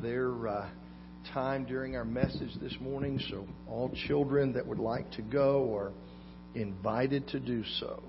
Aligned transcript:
their 0.00 0.48
uh, 0.48 0.68
time 1.32 1.64
during 1.64 1.96
our 1.96 2.04
message 2.04 2.50
this 2.60 2.74
morning. 2.80 3.20
So, 3.30 3.46
all 3.68 3.90
children 4.06 4.52
that 4.52 4.66
would 4.66 4.78
like 4.78 5.10
to 5.12 5.22
go 5.22 5.74
are 5.76 5.92
invited 6.54 7.28
to 7.28 7.40
do 7.40 7.64
so. 7.80 8.02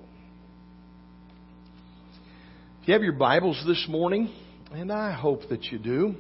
If 2.82 2.88
you 2.88 2.93
have 2.93 3.04
your 3.04 3.13
Bibles 3.13 3.61
this 3.66 3.86
morning, 3.89 4.32
and 4.71 4.91
I 4.91 5.11
hope 5.11 5.41
that 5.50 5.63
you 5.66 5.79
do, 5.79 6.16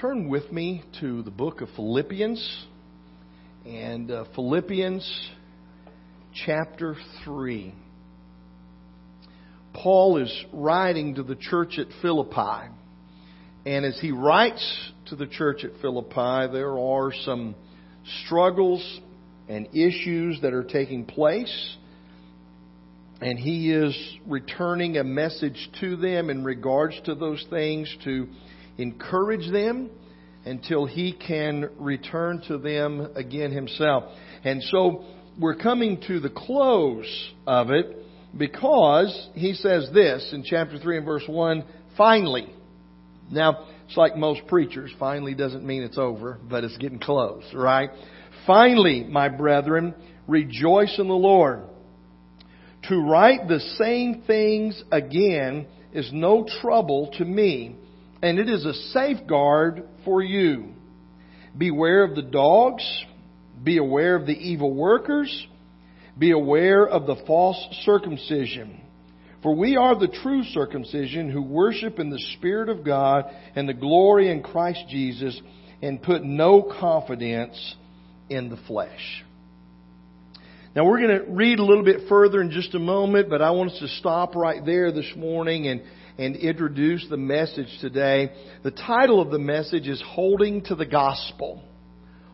turn 0.00 0.28
with 0.28 0.52
me 0.52 0.82
to 1.00 1.22
the 1.22 1.30
book 1.30 1.62
of 1.62 1.68
Philippians 1.76 2.66
and 3.64 4.10
uh, 4.10 4.24
Philippians 4.34 5.30
chapter 6.44 6.96
3. 7.24 7.74
Paul 9.72 10.18
is 10.22 10.44
writing 10.52 11.14
to 11.16 11.22
the 11.22 11.36
church 11.36 11.78
at 11.78 11.86
Philippi. 12.02 12.70
And 13.66 13.84
as 13.84 13.98
he 14.00 14.12
writes 14.12 14.92
to 15.06 15.16
the 15.16 15.26
church 15.26 15.64
at 15.64 15.72
Philippi, 15.82 16.52
there 16.52 16.78
are 16.78 17.12
some 17.24 17.56
struggles 18.24 19.00
and 19.48 19.66
issues 19.74 20.40
that 20.42 20.54
are 20.54 20.62
taking 20.62 21.04
place. 21.04 21.76
And 23.20 23.36
he 23.36 23.72
is 23.72 23.96
returning 24.24 24.98
a 24.98 25.04
message 25.04 25.68
to 25.80 25.96
them 25.96 26.30
in 26.30 26.44
regards 26.44 27.00
to 27.06 27.16
those 27.16 27.44
things 27.50 27.92
to 28.04 28.28
encourage 28.78 29.50
them 29.50 29.90
until 30.44 30.86
he 30.86 31.12
can 31.12 31.68
return 31.80 32.42
to 32.46 32.58
them 32.58 33.08
again 33.16 33.50
himself. 33.50 34.04
And 34.44 34.62
so 34.62 35.06
we're 35.40 35.56
coming 35.56 36.00
to 36.06 36.20
the 36.20 36.30
close 36.30 37.32
of 37.48 37.70
it 37.70 37.96
because 38.38 39.28
he 39.34 39.54
says 39.54 39.90
this 39.92 40.30
in 40.32 40.44
chapter 40.44 40.78
3 40.78 40.98
and 40.98 41.06
verse 41.06 41.24
1 41.26 41.64
finally. 41.96 42.52
Now, 43.30 43.66
it's 43.86 43.96
like 43.96 44.16
most 44.16 44.46
preachers. 44.46 44.92
Finally 44.98 45.34
doesn't 45.34 45.64
mean 45.64 45.82
it's 45.82 45.98
over, 45.98 46.38
but 46.48 46.64
it's 46.64 46.76
getting 46.78 46.98
close, 46.98 47.44
right? 47.52 47.90
Finally, 48.46 49.04
my 49.04 49.28
brethren, 49.28 49.94
rejoice 50.26 50.98
in 50.98 51.08
the 51.08 51.14
Lord. 51.14 51.62
To 52.88 52.96
write 52.96 53.48
the 53.48 53.60
same 53.78 54.22
things 54.26 54.80
again 54.92 55.66
is 55.92 56.10
no 56.12 56.46
trouble 56.60 57.10
to 57.18 57.24
me, 57.24 57.76
and 58.22 58.38
it 58.38 58.48
is 58.48 58.64
a 58.64 58.74
safeguard 58.92 59.88
for 60.04 60.22
you. 60.22 60.72
Beware 61.56 62.04
of 62.04 62.14
the 62.14 62.22
dogs, 62.22 62.84
be 63.62 63.78
aware 63.78 64.14
of 64.14 64.26
the 64.26 64.34
evil 64.34 64.72
workers, 64.72 65.46
be 66.16 66.30
aware 66.30 66.86
of 66.86 67.06
the 67.06 67.16
false 67.26 67.58
circumcision 67.84 68.85
for 69.46 69.54
we 69.54 69.76
are 69.76 69.96
the 69.96 70.08
true 70.08 70.42
circumcision 70.42 71.30
who 71.30 71.40
worship 71.40 72.00
in 72.00 72.10
the 72.10 72.18
Spirit 72.36 72.68
of 72.68 72.84
God 72.84 73.26
and 73.54 73.68
the 73.68 73.74
glory 73.74 74.28
in 74.28 74.42
Christ 74.42 74.80
Jesus 74.88 75.40
and 75.80 76.02
put 76.02 76.24
no 76.24 76.62
confidence 76.62 77.76
in 78.28 78.48
the 78.48 78.56
flesh. 78.66 79.24
Now 80.74 80.84
we're 80.84 81.00
going 81.00 81.20
to 81.20 81.30
read 81.30 81.60
a 81.60 81.64
little 81.64 81.84
bit 81.84 82.08
further 82.08 82.40
in 82.40 82.50
just 82.50 82.74
a 82.74 82.80
moment, 82.80 83.30
but 83.30 83.40
I 83.40 83.52
want 83.52 83.70
us 83.70 83.78
to 83.78 83.88
stop 84.00 84.34
right 84.34 84.66
there 84.66 84.90
this 84.90 85.12
morning 85.16 85.68
and, 85.68 85.82
and 86.18 86.34
introduce 86.34 87.06
the 87.08 87.16
message 87.16 87.68
today. 87.80 88.32
The 88.64 88.72
title 88.72 89.22
of 89.22 89.30
the 89.30 89.38
message 89.38 89.86
is 89.86 90.02
Holding 90.04 90.64
to 90.64 90.74
the 90.74 90.86
Gospel. 90.86 91.62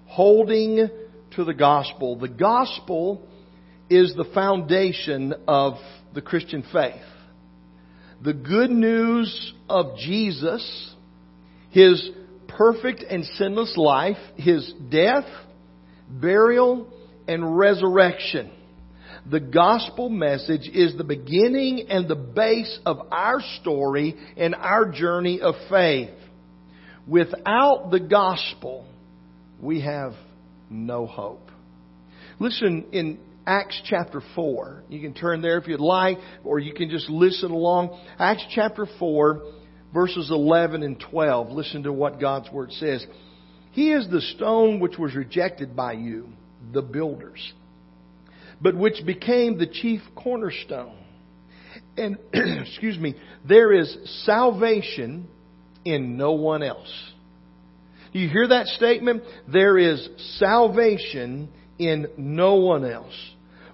Holding 0.07 0.89
to 1.33 1.45
the 1.45 1.53
Gospel. 1.53 2.17
The 2.19 2.29
Gospel 2.29 3.29
is 3.91 4.15
the 4.15 4.31
foundation 4.33 5.35
of 5.47 5.75
the 6.15 6.23
Christian 6.23 6.65
faith. 6.73 7.03
The 8.23 8.33
good 8.33 8.71
news 8.71 9.55
of 9.69 9.97
Jesus, 9.97 10.95
His 11.71 12.11
perfect 12.49 13.03
and 13.09 13.25
sinless 13.25 13.77
life, 13.77 14.19
His 14.37 14.73
death, 14.91 15.27
burial, 16.09 16.87
and 17.27 17.57
resurrection. 17.57 18.51
The 19.31 19.41
gospel 19.41 20.09
message 20.09 20.69
is 20.73 20.97
the 20.97 21.05
beginning 21.05 21.87
and 21.89 22.09
the 22.09 22.17
base 22.17 22.79
of 22.85 22.99
our 23.13 23.41
story 23.61 24.17
and 24.37 24.55
our 24.55 24.91
journey 24.91 25.41
of 25.41 25.55
faith. 25.71 26.11
Without 27.07 27.91
the 27.91 28.01
gospel, 28.01 28.87
we 29.61 29.81
have 29.81 30.15
no 30.69 31.07
hope. 31.07 31.49
Listen, 32.41 32.87
in 32.93 33.19
Acts 33.47 33.81
chapter 33.85 34.23
4. 34.35 34.85
You 34.89 35.01
can 35.01 35.15
turn 35.15 35.43
there 35.43 35.59
if 35.59 35.67
you'd 35.67 35.81
like, 35.81 36.19
or 36.45 36.59
you 36.59 36.73
can 36.73 36.91
just 36.91 37.09
listen 37.11 37.51
along. 37.51 37.99
Acts 38.19 38.45
chapter 38.55 38.87
4, 38.99 39.43
verses 39.93 40.31
11 40.31 40.83
and 40.83 41.03
12. 41.11 41.51
Listen 41.51 41.83
to 41.85 41.93
what 41.93 42.21
God's 42.21 42.51
Word 42.51 42.73
says. 42.73 43.05
He 43.73 43.93
is 43.93 44.09
the 44.09 44.21
stone 44.21 44.81
which 44.81 44.99
was 44.99 45.15
rejected 45.15 45.75
by 45.75 45.95
you, 45.95 46.29
the 46.73 46.83
builders, 46.83 47.53
but 48.61 48.77
which 48.77 49.05
became 49.05 49.59
the 49.59 49.67
chief 49.67 50.01
cornerstone. 50.15 50.97
And, 51.97 52.19
excuse 52.33 52.99
me, 52.99 53.17
there 53.47 53.73
is 53.73 53.97
salvation 54.25 55.27
in 55.85 56.17
no 56.17 56.33
one 56.33 56.63
else. 56.63 56.93
Do 58.13 58.19
you 58.19 58.29
hear 58.29 58.49
that 58.49 58.67
statement? 58.67 59.23
There 59.51 59.79
is 59.79 60.07
salvation 60.39 61.49
in 61.79 62.09
no 62.17 62.57
one 62.57 62.85
else. 62.85 63.32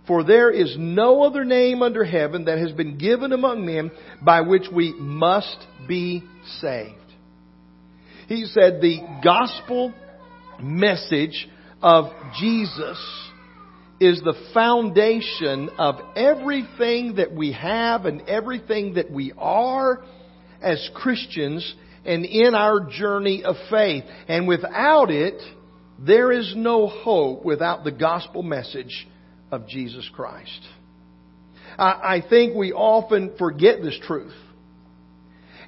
For 0.08 0.24
there 0.24 0.50
is 0.50 0.74
no 0.78 1.22
other 1.22 1.44
name 1.44 1.82
under 1.82 2.02
heaven 2.02 2.46
that 2.46 2.58
has 2.58 2.72
been 2.72 2.96
given 2.96 3.32
among 3.32 3.64
men 3.64 3.90
by 4.22 4.40
which 4.40 4.64
we 4.74 4.94
must 4.94 5.58
be 5.86 6.24
saved. 6.60 6.94
He 8.26 8.46
said 8.46 8.80
the 8.80 9.00
gospel 9.22 9.92
message 10.60 11.46
of 11.82 12.06
Jesus 12.40 12.98
is 14.00 14.20
the 14.22 14.34
foundation 14.54 15.68
of 15.78 15.96
everything 16.16 17.16
that 17.16 17.34
we 17.34 17.52
have 17.52 18.06
and 18.06 18.22
everything 18.22 18.94
that 18.94 19.10
we 19.10 19.32
are 19.36 20.02
as 20.62 20.88
Christians 20.94 21.74
and 22.06 22.24
in 22.24 22.54
our 22.54 22.88
journey 22.88 23.44
of 23.44 23.56
faith. 23.70 24.04
And 24.26 24.48
without 24.48 25.10
it, 25.10 25.40
there 25.98 26.32
is 26.32 26.54
no 26.56 26.86
hope 26.86 27.44
without 27.44 27.84
the 27.84 27.92
gospel 27.92 28.42
message 28.42 29.06
of 29.50 29.66
Jesus 29.66 30.08
Christ. 30.12 30.60
I, 31.78 32.22
think 32.28 32.56
we 32.56 32.72
often 32.72 33.36
forget 33.38 33.82
this 33.82 33.98
truth. 34.02 34.34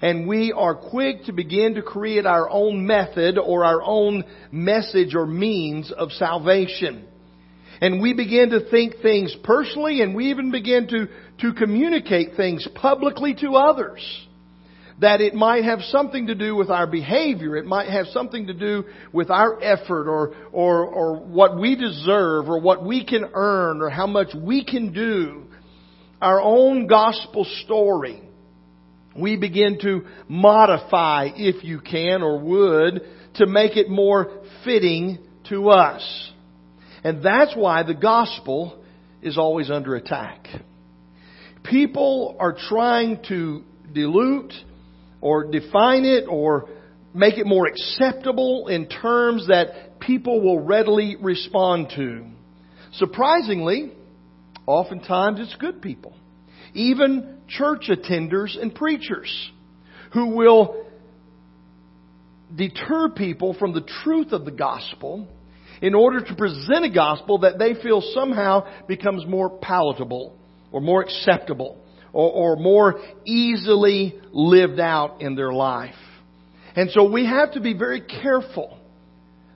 And 0.02 0.26
we 0.26 0.50
are 0.52 0.74
quick 0.74 1.24
to 1.26 1.32
begin 1.32 1.74
to 1.74 1.82
create 1.82 2.26
our 2.26 2.48
own 2.48 2.86
method 2.86 3.38
or 3.38 3.64
our 3.64 3.82
own 3.82 4.24
message 4.50 5.14
or 5.14 5.26
means 5.26 5.92
of 5.92 6.10
salvation. 6.12 7.04
And 7.82 8.00
we 8.00 8.14
begin 8.14 8.50
to 8.50 8.68
think 8.70 8.94
things 9.02 9.36
personally 9.44 10.00
and 10.00 10.14
we 10.14 10.30
even 10.30 10.50
begin 10.50 10.88
to, 10.88 11.08
to 11.40 11.52
communicate 11.52 12.34
things 12.34 12.66
publicly 12.74 13.34
to 13.40 13.56
others 13.56 14.00
that 15.00 15.20
it 15.20 15.34
might 15.34 15.64
have 15.64 15.80
something 15.80 16.26
to 16.26 16.34
do 16.34 16.54
with 16.54 16.70
our 16.70 16.86
behavior. 16.86 17.56
It 17.56 17.64
might 17.64 17.88
have 17.88 18.06
something 18.08 18.46
to 18.48 18.54
do 18.54 18.84
with 19.12 19.30
our 19.30 19.62
effort 19.62 20.08
or, 20.08 20.34
or, 20.52 20.84
or 20.84 21.16
what 21.20 21.58
we 21.58 21.74
deserve 21.74 22.48
or 22.48 22.60
what 22.60 22.84
we 22.84 23.04
can 23.04 23.24
earn 23.32 23.80
or 23.80 23.88
how 23.88 24.06
much 24.06 24.28
we 24.34 24.64
can 24.64 24.92
do. 24.92 25.44
Our 26.20 26.40
own 26.40 26.86
gospel 26.86 27.46
story. 27.64 28.22
We 29.16 29.36
begin 29.36 29.78
to 29.82 30.06
modify, 30.28 31.30
if 31.34 31.64
you 31.64 31.80
can 31.80 32.22
or 32.22 32.38
would, 32.38 33.02
to 33.36 33.46
make 33.46 33.76
it 33.76 33.88
more 33.88 34.42
fitting 34.64 35.18
to 35.48 35.70
us. 35.70 36.32
And 37.02 37.22
that's 37.24 37.56
why 37.56 37.82
the 37.84 37.94
gospel 37.94 38.84
is 39.22 39.38
always 39.38 39.70
under 39.70 39.96
attack. 39.96 40.46
People 41.64 42.36
are 42.38 42.54
trying 42.68 43.22
to 43.28 43.64
dilute 43.92 44.52
or 45.20 45.44
define 45.50 46.04
it 46.04 46.24
or 46.28 46.68
make 47.12 47.38
it 47.38 47.46
more 47.46 47.66
acceptable 47.66 48.68
in 48.68 48.88
terms 48.88 49.48
that 49.48 50.00
people 50.00 50.40
will 50.40 50.60
readily 50.60 51.16
respond 51.20 51.92
to. 51.96 52.24
Surprisingly, 52.92 53.92
oftentimes 54.66 55.40
it's 55.40 55.54
good 55.56 55.82
people. 55.82 56.14
Even 56.74 57.38
church 57.48 57.88
attenders 57.88 58.60
and 58.60 58.74
preachers 58.74 59.50
who 60.12 60.36
will 60.36 60.86
deter 62.56 63.10
people 63.10 63.54
from 63.54 63.72
the 63.72 63.86
truth 64.02 64.32
of 64.32 64.44
the 64.44 64.50
gospel 64.50 65.28
in 65.80 65.94
order 65.94 66.20
to 66.20 66.34
present 66.34 66.84
a 66.84 66.90
gospel 66.90 67.38
that 67.38 67.58
they 67.58 67.74
feel 67.80 68.02
somehow 68.14 68.66
becomes 68.86 69.24
more 69.26 69.58
palatable 69.58 70.36
or 70.72 70.80
more 70.80 71.02
acceptable 71.02 71.78
or, 72.12 72.30
or 72.30 72.56
more 72.56 73.00
easily 73.24 74.18
lived 74.32 74.80
out 74.80 75.20
in 75.22 75.34
their 75.34 75.52
life. 75.52 75.94
And 76.76 76.90
so 76.90 77.10
we 77.10 77.26
have 77.26 77.52
to 77.52 77.60
be 77.60 77.74
very 77.74 78.00
careful 78.00 78.78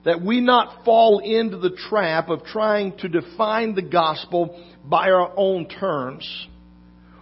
that 0.05 0.23
we 0.23 0.41
not 0.41 0.85
fall 0.85 1.21
into 1.21 1.59
the 1.59 1.77
trap 1.89 2.29
of 2.29 2.45
trying 2.45 2.97
to 2.99 3.09
define 3.09 3.75
the 3.75 3.83
gospel 3.83 4.62
by 4.85 5.11
our 5.11 5.33
own 5.37 5.67
terms 5.67 6.47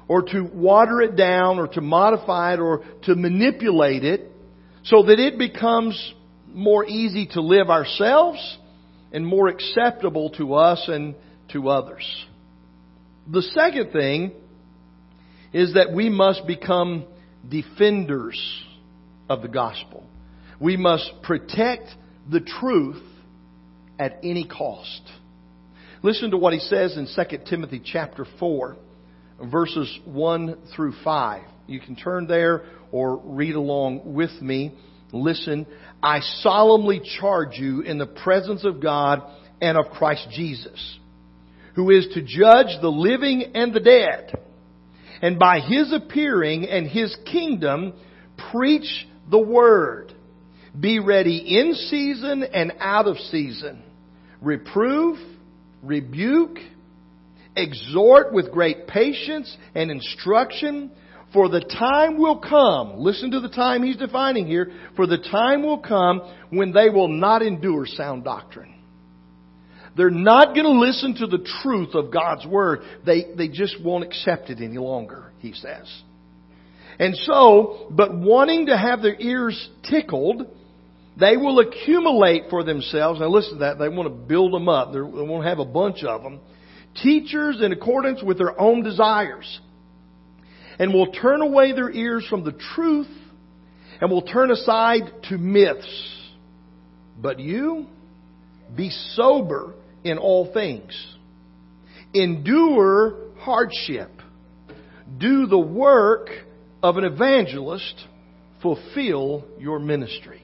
or 0.08 0.22
to 0.22 0.42
water 0.42 1.00
it 1.00 1.16
down 1.16 1.58
or 1.58 1.68
to 1.68 1.80
modify 1.80 2.54
it 2.54 2.60
or 2.60 2.82
to 3.04 3.14
manipulate 3.14 4.04
it 4.04 4.30
so 4.84 5.04
that 5.04 5.20
it 5.20 5.38
becomes 5.38 6.14
more 6.48 6.84
easy 6.84 7.26
to 7.26 7.40
live 7.40 7.70
ourselves 7.70 8.58
and 9.12 9.26
more 9.26 9.48
acceptable 9.48 10.30
to 10.30 10.54
us 10.54 10.84
and 10.88 11.14
to 11.52 11.68
others. 11.68 12.04
The 13.30 13.42
second 13.42 13.92
thing 13.92 14.32
is 15.52 15.74
that 15.74 15.92
we 15.92 16.08
must 16.08 16.46
become 16.46 17.04
defenders 17.48 18.64
of 19.28 19.42
the 19.42 19.48
gospel. 19.48 20.04
We 20.60 20.76
must 20.76 21.10
protect 21.22 21.88
the 22.30 22.40
truth 22.40 23.02
at 23.98 24.18
any 24.22 24.46
cost. 24.46 25.02
Listen 26.02 26.30
to 26.30 26.36
what 26.36 26.52
he 26.52 26.58
says 26.58 26.96
in 26.96 27.06
2 27.06 27.38
Timothy 27.48 27.80
chapter 27.84 28.26
4, 28.38 28.76
verses 29.50 29.98
1 30.04 30.56
through 30.74 30.94
5. 31.04 31.42
You 31.66 31.80
can 31.80 31.96
turn 31.96 32.26
there 32.26 32.64
or 32.90 33.16
read 33.16 33.54
along 33.54 34.14
with 34.14 34.32
me. 34.40 34.76
Listen, 35.12 35.66
I 36.02 36.20
solemnly 36.40 37.00
charge 37.20 37.56
you 37.56 37.82
in 37.82 37.98
the 37.98 38.06
presence 38.06 38.64
of 38.64 38.80
God 38.82 39.22
and 39.60 39.78
of 39.78 39.92
Christ 39.92 40.28
Jesus, 40.32 40.98
who 41.74 41.90
is 41.90 42.08
to 42.14 42.22
judge 42.22 42.80
the 42.80 42.90
living 42.90 43.52
and 43.54 43.72
the 43.72 43.80
dead. 43.80 44.38
And 45.22 45.38
by 45.38 45.60
his 45.60 45.92
appearing 45.92 46.66
and 46.66 46.86
his 46.86 47.16
kingdom, 47.30 47.94
preach 48.50 49.06
the 49.30 49.38
word. 49.38 50.12
Be 50.78 50.98
ready 50.98 51.58
in 51.58 51.74
season 51.74 52.42
and 52.42 52.72
out 52.80 53.06
of 53.06 53.16
season. 53.16 53.82
Reprove, 54.40 55.18
rebuke, 55.82 56.58
exhort 57.56 58.32
with 58.32 58.50
great 58.50 58.88
patience 58.88 59.56
and 59.74 59.90
instruction 59.90 60.90
for 61.32 61.48
the 61.48 61.60
time 61.60 62.18
will 62.18 62.38
come, 62.38 62.98
listen 62.98 63.30
to 63.30 63.40
the 63.40 63.48
time 63.48 63.82
he's 63.82 63.96
defining 63.96 64.46
here, 64.46 64.70
for 64.96 65.06
the 65.06 65.16
time 65.16 65.62
will 65.62 65.78
come 65.78 66.20
when 66.50 66.72
they 66.72 66.90
will 66.90 67.08
not 67.08 67.40
endure 67.40 67.86
sound 67.86 68.24
doctrine. 68.24 68.71
They're 69.96 70.10
not 70.10 70.54
going 70.54 70.64
to 70.64 70.80
listen 70.80 71.14
to 71.16 71.26
the 71.26 71.46
truth 71.62 71.94
of 71.94 72.10
God's 72.12 72.46
Word. 72.46 72.80
They, 73.04 73.26
they 73.36 73.48
just 73.48 73.82
won't 73.82 74.04
accept 74.04 74.48
it 74.48 74.58
any 74.60 74.78
longer, 74.78 75.32
he 75.40 75.52
says. 75.52 75.86
And 76.98 77.14
so, 77.16 77.88
but 77.90 78.16
wanting 78.16 78.66
to 78.66 78.76
have 78.76 79.02
their 79.02 79.18
ears 79.20 79.68
tickled, 79.90 80.46
they 81.18 81.36
will 81.36 81.58
accumulate 81.58 82.44
for 82.48 82.64
themselves, 82.64 83.20
now 83.20 83.28
listen 83.28 83.54
to 83.54 83.58
that, 83.60 83.78
they 83.78 83.88
want 83.88 84.08
to 84.08 84.14
build 84.14 84.52
them 84.52 84.68
up. 84.68 84.92
They're, 84.92 85.04
they 85.04 85.22
want 85.22 85.44
to 85.44 85.48
have 85.48 85.58
a 85.58 85.64
bunch 85.64 86.04
of 86.04 86.22
them. 86.22 86.40
Teachers 87.02 87.60
in 87.62 87.72
accordance 87.72 88.22
with 88.22 88.38
their 88.38 88.58
own 88.58 88.82
desires 88.82 89.60
and 90.78 90.92
will 90.92 91.12
turn 91.12 91.42
away 91.42 91.72
their 91.72 91.90
ears 91.90 92.26
from 92.28 92.44
the 92.44 92.52
truth 92.74 93.08
and 94.00 94.10
will 94.10 94.22
turn 94.22 94.50
aside 94.50 95.02
to 95.28 95.38
myths. 95.38 96.18
But 97.20 97.38
you, 97.40 97.86
be 98.74 98.90
sober 98.90 99.74
in 100.04 100.18
all 100.18 100.52
things. 100.52 101.16
Endure 102.14 103.16
hardship. 103.38 104.10
Do 105.18 105.46
the 105.46 105.58
work 105.58 106.28
of 106.82 106.96
an 106.96 107.04
evangelist. 107.04 108.06
Fulfill 108.60 109.44
your 109.58 109.78
ministry. 109.78 110.42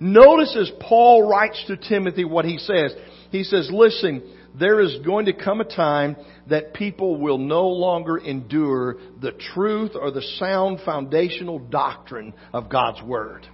Notice 0.00 0.56
as 0.58 0.70
Paul 0.80 1.28
writes 1.28 1.62
to 1.66 1.76
Timothy 1.76 2.24
what 2.24 2.44
he 2.44 2.58
says. 2.58 2.94
He 3.30 3.44
says, 3.44 3.68
listen, 3.72 4.22
there 4.58 4.80
is 4.80 4.98
going 5.04 5.26
to 5.26 5.32
come 5.32 5.60
a 5.60 5.64
time 5.64 6.16
that 6.48 6.74
people 6.74 7.18
will 7.18 7.38
no 7.38 7.68
longer 7.68 8.18
endure 8.18 8.96
the 9.20 9.32
truth 9.54 9.92
or 9.94 10.10
the 10.10 10.22
sound 10.38 10.80
foundational 10.84 11.58
doctrine 11.58 12.34
of 12.52 12.68
God's 12.68 13.02
Word. 13.02 13.46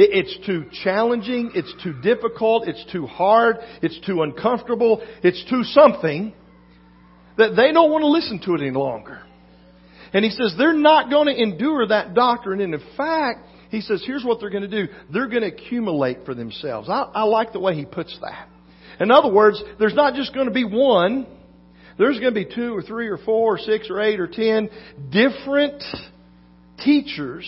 It's 0.00 0.38
too 0.46 0.66
challenging, 0.84 1.50
it's 1.54 1.74
too 1.82 1.92
difficult, 2.00 2.68
it's 2.68 2.84
too 2.92 3.06
hard, 3.06 3.56
it's 3.82 3.98
too 4.06 4.22
uncomfortable, 4.22 5.04
it's 5.24 5.44
too 5.50 5.64
something 5.64 6.32
that 7.36 7.56
they 7.56 7.72
don't 7.72 7.90
want 7.90 8.02
to 8.02 8.08
listen 8.08 8.40
to 8.44 8.54
it 8.54 8.60
any 8.60 8.70
longer. 8.70 9.20
And 10.12 10.24
he 10.24 10.30
says 10.30 10.54
they're 10.56 10.72
not 10.72 11.10
going 11.10 11.26
to 11.26 11.42
endure 11.42 11.88
that 11.88 12.14
doctrine. 12.14 12.60
And 12.60 12.74
in 12.74 12.82
fact, 12.96 13.40
he 13.70 13.80
says 13.80 14.02
here's 14.06 14.24
what 14.24 14.38
they're 14.38 14.50
going 14.50 14.68
to 14.68 14.86
do. 14.86 14.92
They're 15.12 15.28
going 15.28 15.42
to 15.42 15.48
accumulate 15.48 16.24
for 16.24 16.34
themselves. 16.34 16.88
I, 16.88 17.02
I 17.14 17.22
like 17.24 17.52
the 17.52 17.60
way 17.60 17.74
he 17.74 17.84
puts 17.84 18.16
that. 18.20 18.48
In 19.00 19.10
other 19.10 19.32
words, 19.32 19.62
there's 19.80 19.94
not 19.94 20.14
just 20.14 20.32
going 20.32 20.46
to 20.46 20.54
be 20.54 20.64
one. 20.64 21.26
There's 21.98 22.20
going 22.20 22.32
to 22.32 22.44
be 22.44 22.54
two 22.54 22.74
or 22.74 22.82
three 22.82 23.08
or 23.08 23.18
four 23.18 23.56
or 23.56 23.58
six 23.58 23.90
or 23.90 24.00
eight 24.00 24.20
or 24.20 24.28
ten 24.28 24.70
different 25.10 25.82
teachers 26.84 27.44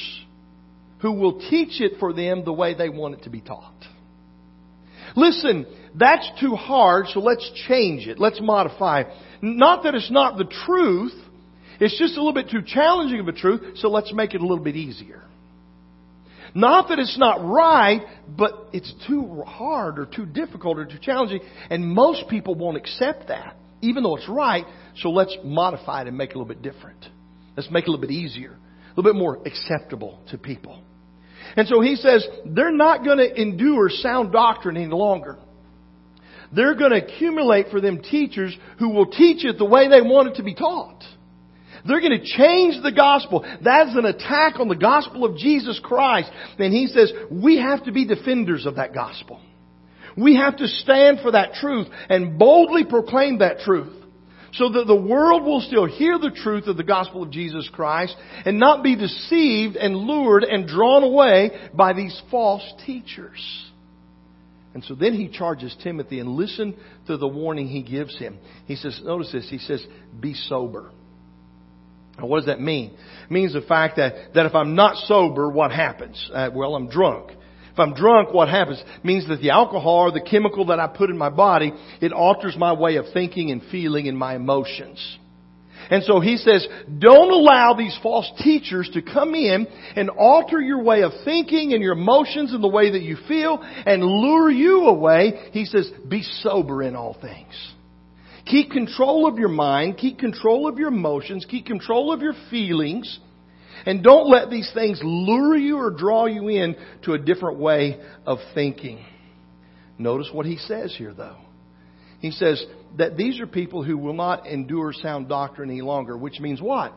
who 1.00 1.12
will 1.12 1.40
teach 1.40 1.80
it 1.80 1.98
for 1.98 2.12
them 2.12 2.44
the 2.44 2.52
way 2.52 2.74
they 2.74 2.88
want 2.88 3.14
it 3.14 3.22
to 3.24 3.30
be 3.30 3.40
taught. 3.40 3.74
Listen, 5.16 5.66
that's 5.94 6.28
too 6.40 6.54
hard, 6.54 7.06
so 7.08 7.20
let's 7.20 7.50
change 7.68 8.06
it. 8.06 8.18
Let's 8.18 8.40
modify. 8.40 9.04
Not 9.42 9.84
that 9.84 9.94
it's 9.94 10.10
not 10.10 10.36
the 10.36 10.44
truth. 10.66 11.14
It's 11.80 11.98
just 11.98 12.16
a 12.16 12.22
little 12.22 12.34
bit 12.34 12.50
too 12.50 12.62
challenging 12.64 13.20
of 13.20 13.28
a 13.28 13.32
truth, 13.32 13.78
so 13.78 13.88
let's 13.88 14.12
make 14.12 14.34
it 14.34 14.40
a 14.40 14.46
little 14.46 14.62
bit 14.62 14.76
easier. 14.76 15.24
Not 16.54 16.88
that 16.88 16.98
it's 16.98 17.18
not 17.18 17.44
right, 17.44 18.02
but 18.28 18.68
it's 18.72 18.92
too 19.06 19.42
hard 19.46 19.98
or 19.98 20.06
too 20.06 20.26
difficult 20.26 20.78
or 20.78 20.84
too 20.84 20.98
challenging. 21.00 21.40
And 21.70 21.86
most 21.86 22.28
people 22.28 22.54
won't 22.54 22.76
accept 22.76 23.28
that, 23.28 23.56
even 23.80 24.02
though 24.02 24.16
it's 24.16 24.28
right. 24.28 24.64
So 24.96 25.10
let's 25.10 25.36
modify 25.44 26.02
it 26.02 26.08
and 26.08 26.16
make 26.16 26.30
it 26.30 26.36
a 26.36 26.38
little 26.38 26.52
bit 26.52 26.62
different. 26.62 27.04
Let's 27.56 27.70
make 27.70 27.84
it 27.84 27.88
a 27.88 27.92
little 27.92 28.06
bit 28.06 28.12
easier, 28.12 28.52
a 28.52 29.00
little 29.00 29.12
bit 29.12 29.18
more 29.18 29.40
acceptable 29.46 30.20
to 30.30 30.38
people. 30.38 30.82
And 31.56 31.68
so 31.68 31.80
he 31.80 31.96
says 31.96 32.26
they're 32.46 32.72
not 32.72 33.04
going 33.04 33.18
to 33.18 33.40
endure 33.40 33.88
sound 33.88 34.32
doctrine 34.32 34.76
any 34.76 34.86
longer. 34.86 35.38
They're 36.52 36.74
going 36.74 36.90
to 36.90 37.04
accumulate 37.04 37.68
for 37.70 37.80
them 37.80 38.02
teachers 38.02 38.56
who 38.78 38.90
will 38.90 39.06
teach 39.06 39.44
it 39.44 39.58
the 39.58 39.64
way 39.64 39.88
they 39.88 40.00
want 40.00 40.28
it 40.28 40.34
to 40.36 40.42
be 40.42 40.54
taught. 40.54 41.02
They're 41.86 42.00
going 42.00 42.18
to 42.18 42.24
change 42.24 42.82
the 42.82 42.92
gospel. 42.92 43.44
That's 43.62 43.96
an 43.96 44.04
attack 44.04 44.58
on 44.58 44.68
the 44.68 44.76
gospel 44.76 45.24
of 45.24 45.36
Jesus 45.36 45.80
Christ. 45.82 46.30
And 46.58 46.72
he 46.74 46.88
says, 46.88 47.12
we 47.30 47.58
have 47.58 47.84
to 47.84 47.92
be 47.92 48.04
defenders 48.04 48.66
of 48.66 48.76
that 48.76 48.92
gospel. 48.92 49.40
We 50.16 50.36
have 50.36 50.56
to 50.56 50.66
stand 50.66 51.20
for 51.22 51.32
that 51.32 51.54
truth 51.54 51.86
and 52.08 52.38
boldly 52.38 52.84
proclaim 52.84 53.38
that 53.38 53.60
truth 53.60 53.99
so 54.52 54.68
that 54.70 54.86
the 54.86 54.94
world 54.94 55.44
will 55.44 55.60
still 55.60 55.86
hear 55.86 56.18
the 56.18 56.30
truth 56.30 56.66
of 56.66 56.76
the 56.76 56.84
gospel 56.84 57.22
of 57.22 57.30
Jesus 57.30 57.68
Christ 57.72 58.16
and 58.44 58.58
not 58.58 58.82
be 58.82 58.96
deceived 58.96 59.76
and 59.76 59.96
lured 59.96 60.44
and 60.44 60.66
drawn 60.66 61.02
away 61.02 61.50
by 61.72 61.92
these 61.92 62.20
false 62.30 62.62
teachers. 62.84 63.66
And 64.72 64.84
so 64.84 64.94
then 64.94 65.14
he 65.14 65.28
charges 65.28 65.76
Timothy 65.82 66.20
and 66.20 66.30
listen 66.30 66.76
to 67.06 67.16
the 67.16 67.26
warning 67.26 67.68
he 67.68 67.82
gives 67.82 68.16
him. 68.18 68.38
He 68.66 68.76
says, 68.76 69.00
notice 69.04 69.32
this, 69.32 69.48
he 69.50 69.58
says, 69.58 69.84
be 70.18 70.34
sober. 70.34 70.90
Now, 72.18 72.26
what 72.26 72.38
does 72.38 72.46
that 72.46 72.60
mean? 72.60 72.96
It 73.24 73.30
means 73.30 73.52
the 73.52 73.62
fact 73.62 73.96
that, 73.96 74.34
that 74.34 74.46
if 74.46 74.54
I'm 74.54 74.74
not 74.74 74.96
sober, 75.06 75.50
what 75.50 75.72
happens? 75.72 76.30
Uh, 76.32 76.50
well, 76.54 76.76
I'm 76.76 76.88
drunk. 76.88 77.32
I'm 77.80 77.94
drunk, 77.94 78.32
what 78.32 78.48
happens? 78.48 78.80
It 78.80 79.04
means 79.04 79.26
that 79.28 79.40
the 79.40 79.50
alcohol 79.50 80.08
or 80.08 80.12
the 80.12 80.20
chemical 80.20 80.66
that 80.66 80.78
I 80.78 80.86
put 80.86 81.10
in 81.10 81.18
my 81.18 81.30
body, 81.30 81.72
it 82.00 82.12
alters 82.12 82.56
my 82.56 82.72
way 82.72 82.96
of 82.96 83.06
thinking 83.12 83.50
and 83.50 83.62
feeling 83.70 84.06
and 84.06 84.16
my 84.16 84.36
emotions. 84.36 85.18
And 85.90 86.04
so 86.04 86.20
he 86.20 86.36
says, 86.36 86.66
don't 86.98 87.32
allow 87.32 87.74
these 87.74 87.98
false 88.02 88.30
teachers 88.38 88.88
to 88.94 89.02
come 89.02 89.34
in 89.34 89.66
and 89.96 90.10
alter 90.10 90.60
your 90.60 90.82
way 90.82 91.02
of 91.02 91.12
thinking 91.24 91.72
and 91.72 91.82
your 91.82 91.94
emotions 91.94 92.52
and 92.52 92.62
the 92.62 92.68
way 92.68 92.92
that 92.92 93.02
you 93.02 93.16
feel 93.26 93.58
and 93.60 94.04
lure 94.04 94.50
you 94.50 94.86
away. 94.86 95.48
He 95.52 95.64
says, 95.64 95.90
be 96.06 96.22
sober 96.22 96.82
in 96.82 96.94
all 96.94 97.16
things. 97.20 97.72
Keep 98.46 98.70
control 98.70 99.26
of 99.26 99.38
your 99.38 99.48
mind, 99.48 99.96
keep 99.96 100.18
control 100.18 100.68
of 100.68 100.78
your 100.78 100.88
emotions, 100.88 101.46
keep 101.48 101.66
control 101.66 102.12
of 102.12 102.20
your 102.20 102.34
feelings, 102.50 103.18
and 103.86 104.02
don't 104.02 104.30
let 104.30 104.50
these 104.50 104.70
things 104.74 105.00
lure 105.02 105.56
you 105.56 105.78
or 105.78 105.90
draw 105.90 106.26
you 106.26 106.48
in 106.48 106.76
to 107.02 107.12
a 107.12 107.18
different 107.18 107.58
way 107.58 108.00
of 108.26 108.38
thinking. 108.54 109.04
Notice 109.98 110.30
what 110.32 110.46
he 110.46 110.56
says 110.56 110.94
here 110.96 111.14
though. 111.14 111.36
He 112.20 112.30
says 112.30 112.64
that 112.98 113.16
these 113.16 113.40
are 113.40 113.46
people 113.46 113.82
who 113.82 113.96
will 113.96 114.14
not 114.14 114.46
endure 114.46 114.92
sound 114.92 115.28
doctrine 115.28 115.70
any 115.70 115.80
longer, 115.80 116.16
which 116.16 116.40
means 116.40 116.60
what? 116.60 116.92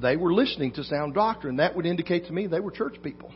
They 0.00 0.16
were 0.16 0.32
listening 0.32 0.72
to 0.72 0.84
sound 0.84 1.14
doctrine. 1.14 1.56
That 1.56 1.76
would 1.76 1.86
indicate 1.86 2.26
to 2.26 2.32
me 2.32 2.46
they 2.46 2.60
were 2.60 2.70
church 2.70 2.96
people. 3.02 3.32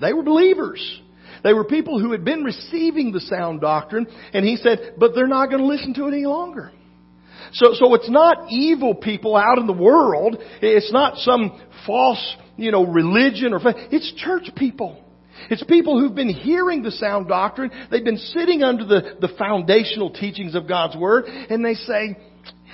They 0.00 0.12
were 0.12 0.22
believers. 0.22 1.00
They 1.42 1.52
were 1.52 1.64
people 1.64 2.00
who 2.00 2.12
had 2.12 2.24
been 2.24 2.42
receiving 2.42 3.12
the 3.12 3.20
sound 3.20 3.60
doctrine, 3.60 4.06
and 4.32 4.44
he 4.44 4.56
said, 4.56 4.94
but 4.98 5.14
they're 5.14 5.28
not 5.28 5.46
going 5.50 5.60
to 5.60 5.66
listen 5.66 5.94
to 5.94 6.06
it 6.06 6.12
any 6.12 6.26
longer. 6.26 6.72
So, 7.52 7.72
so 7.74 7.94
it's 7.94 8.10
not 8.10 8.50
evil 8.50 8.94
people 8.94 9.36
out 9.36 9.58
in 9.58 9.66
the 9.66 9.72
world. 9.72 10.36
It's 10.62 10.92
not 10.92 11.18
some 11.18 11.60
false, 11.86 12.36
you 12.56 12.70
know, 12.70 12.84
religion 12.84 13.52
or 13.52 13.60
it's 13.64 14.12
church 14.16 14.50
people. 14.56 15.02
It's 15.48 15.64
people 15.64 15.98
who've 15.98 16.14
been 16.14 16.28
hearing 16.28 16.82
the 16.82 16.90
sound 16.90 17.28
doctrine. 17.28 17.70
They've 17.90 18.04
been 18.04 18.18
sitting 18.18 18.62
under 18.62 18.84
the, 18.84 19.16
the 19.20 19.34
foundational 19.38 20.10
teachings 20.10 20.54
of 20.54 20.68
God's 20.68 20.96
Word, 20.96 21.24
and 21.24 21.64
they 21.64 21.74
say, 21.74 22.16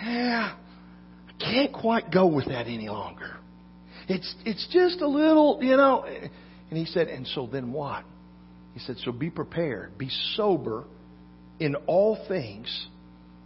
yeah, 0.02 0.56
I 1.28 1.32
can't 1.42 1.72
quite 1.72 2.10
go 2.10 2.26
with 2.26 2.46
that 2.46 2.66
any 2.66 2.88
longer. 2.88 3.36
It's, 4.08 4.34
it's 4.44 4.66
just 4.72 5.00
a 5.00 5.08
little, 5.08 5.60
you 5.62 5.76
know, 5.76 6.04
And 6.70 6.78
he 6.78 6.86
said, 6.86 7.08
And 7.08 7.26
so 7.26 7.46
then 7.46 7.72
what? 7.72 8.04
He 8.74 8.80
said, 8.80 8.96
So 9.04 9.12
be 9.12 9.30
prepared, 9.30 9.96
be 9.98 10.10
sober 10.34 10.84
in 11.58 11.74
all 11.86 12.24
things. 12.28 12.86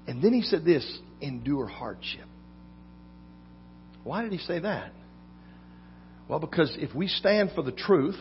And 0.06 0.22
then 0.22 0.32
he 0.32 0.42
said 0.42 0.64
this 0.64 0.84
endure 1.20 1.66
hardship. 1.66 2.26
Why 4.04 4.22
did 4.22 4.32
he 4.32 4.38
say 4.38 4.60
that? 4.60 4.92
Well, 6.28 6.38
because 6.38 6.74
if 6.78 6.94
we 6.94 7.08
stand 7.08 7.50
for 7.54 7.62
the 7.62 7.72
truth, 7.72 8.18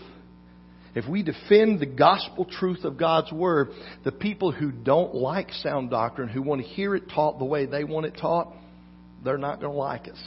if 0.95 1.07
we 1.07 1.21
defend 1.21 1.79
the 1.79 1.85
gospel 1.85 2.45
truth 2.45 2.83
of 2.83 2.97
God's 2.97 3.31
Word, 3.31 3.69
the 4.03 4.11
people 4.11 4.51
who 4.51 4.71
don't 4.71 5.13
like 5.13 5.51
sound 5.53 5.91
doctrine, 5.91 6.27
who 6.27 6.41
want 6.41 6.61
to 6.61 6.67
hear 6.67 6.95
it 6.95 7.03
taught 7.13 7.37
the 7.37 7.45
way 7.45 7.65
they 7.65 7.83
want 7.83 8.07
it 8.07 8.17
taught, 8.19 8.51
they're 9.23 9.37
not 9.37 9.59
going 9.61 9.71
to 9.71 9.77
like 9.77 10.07
us. 10.07 10.21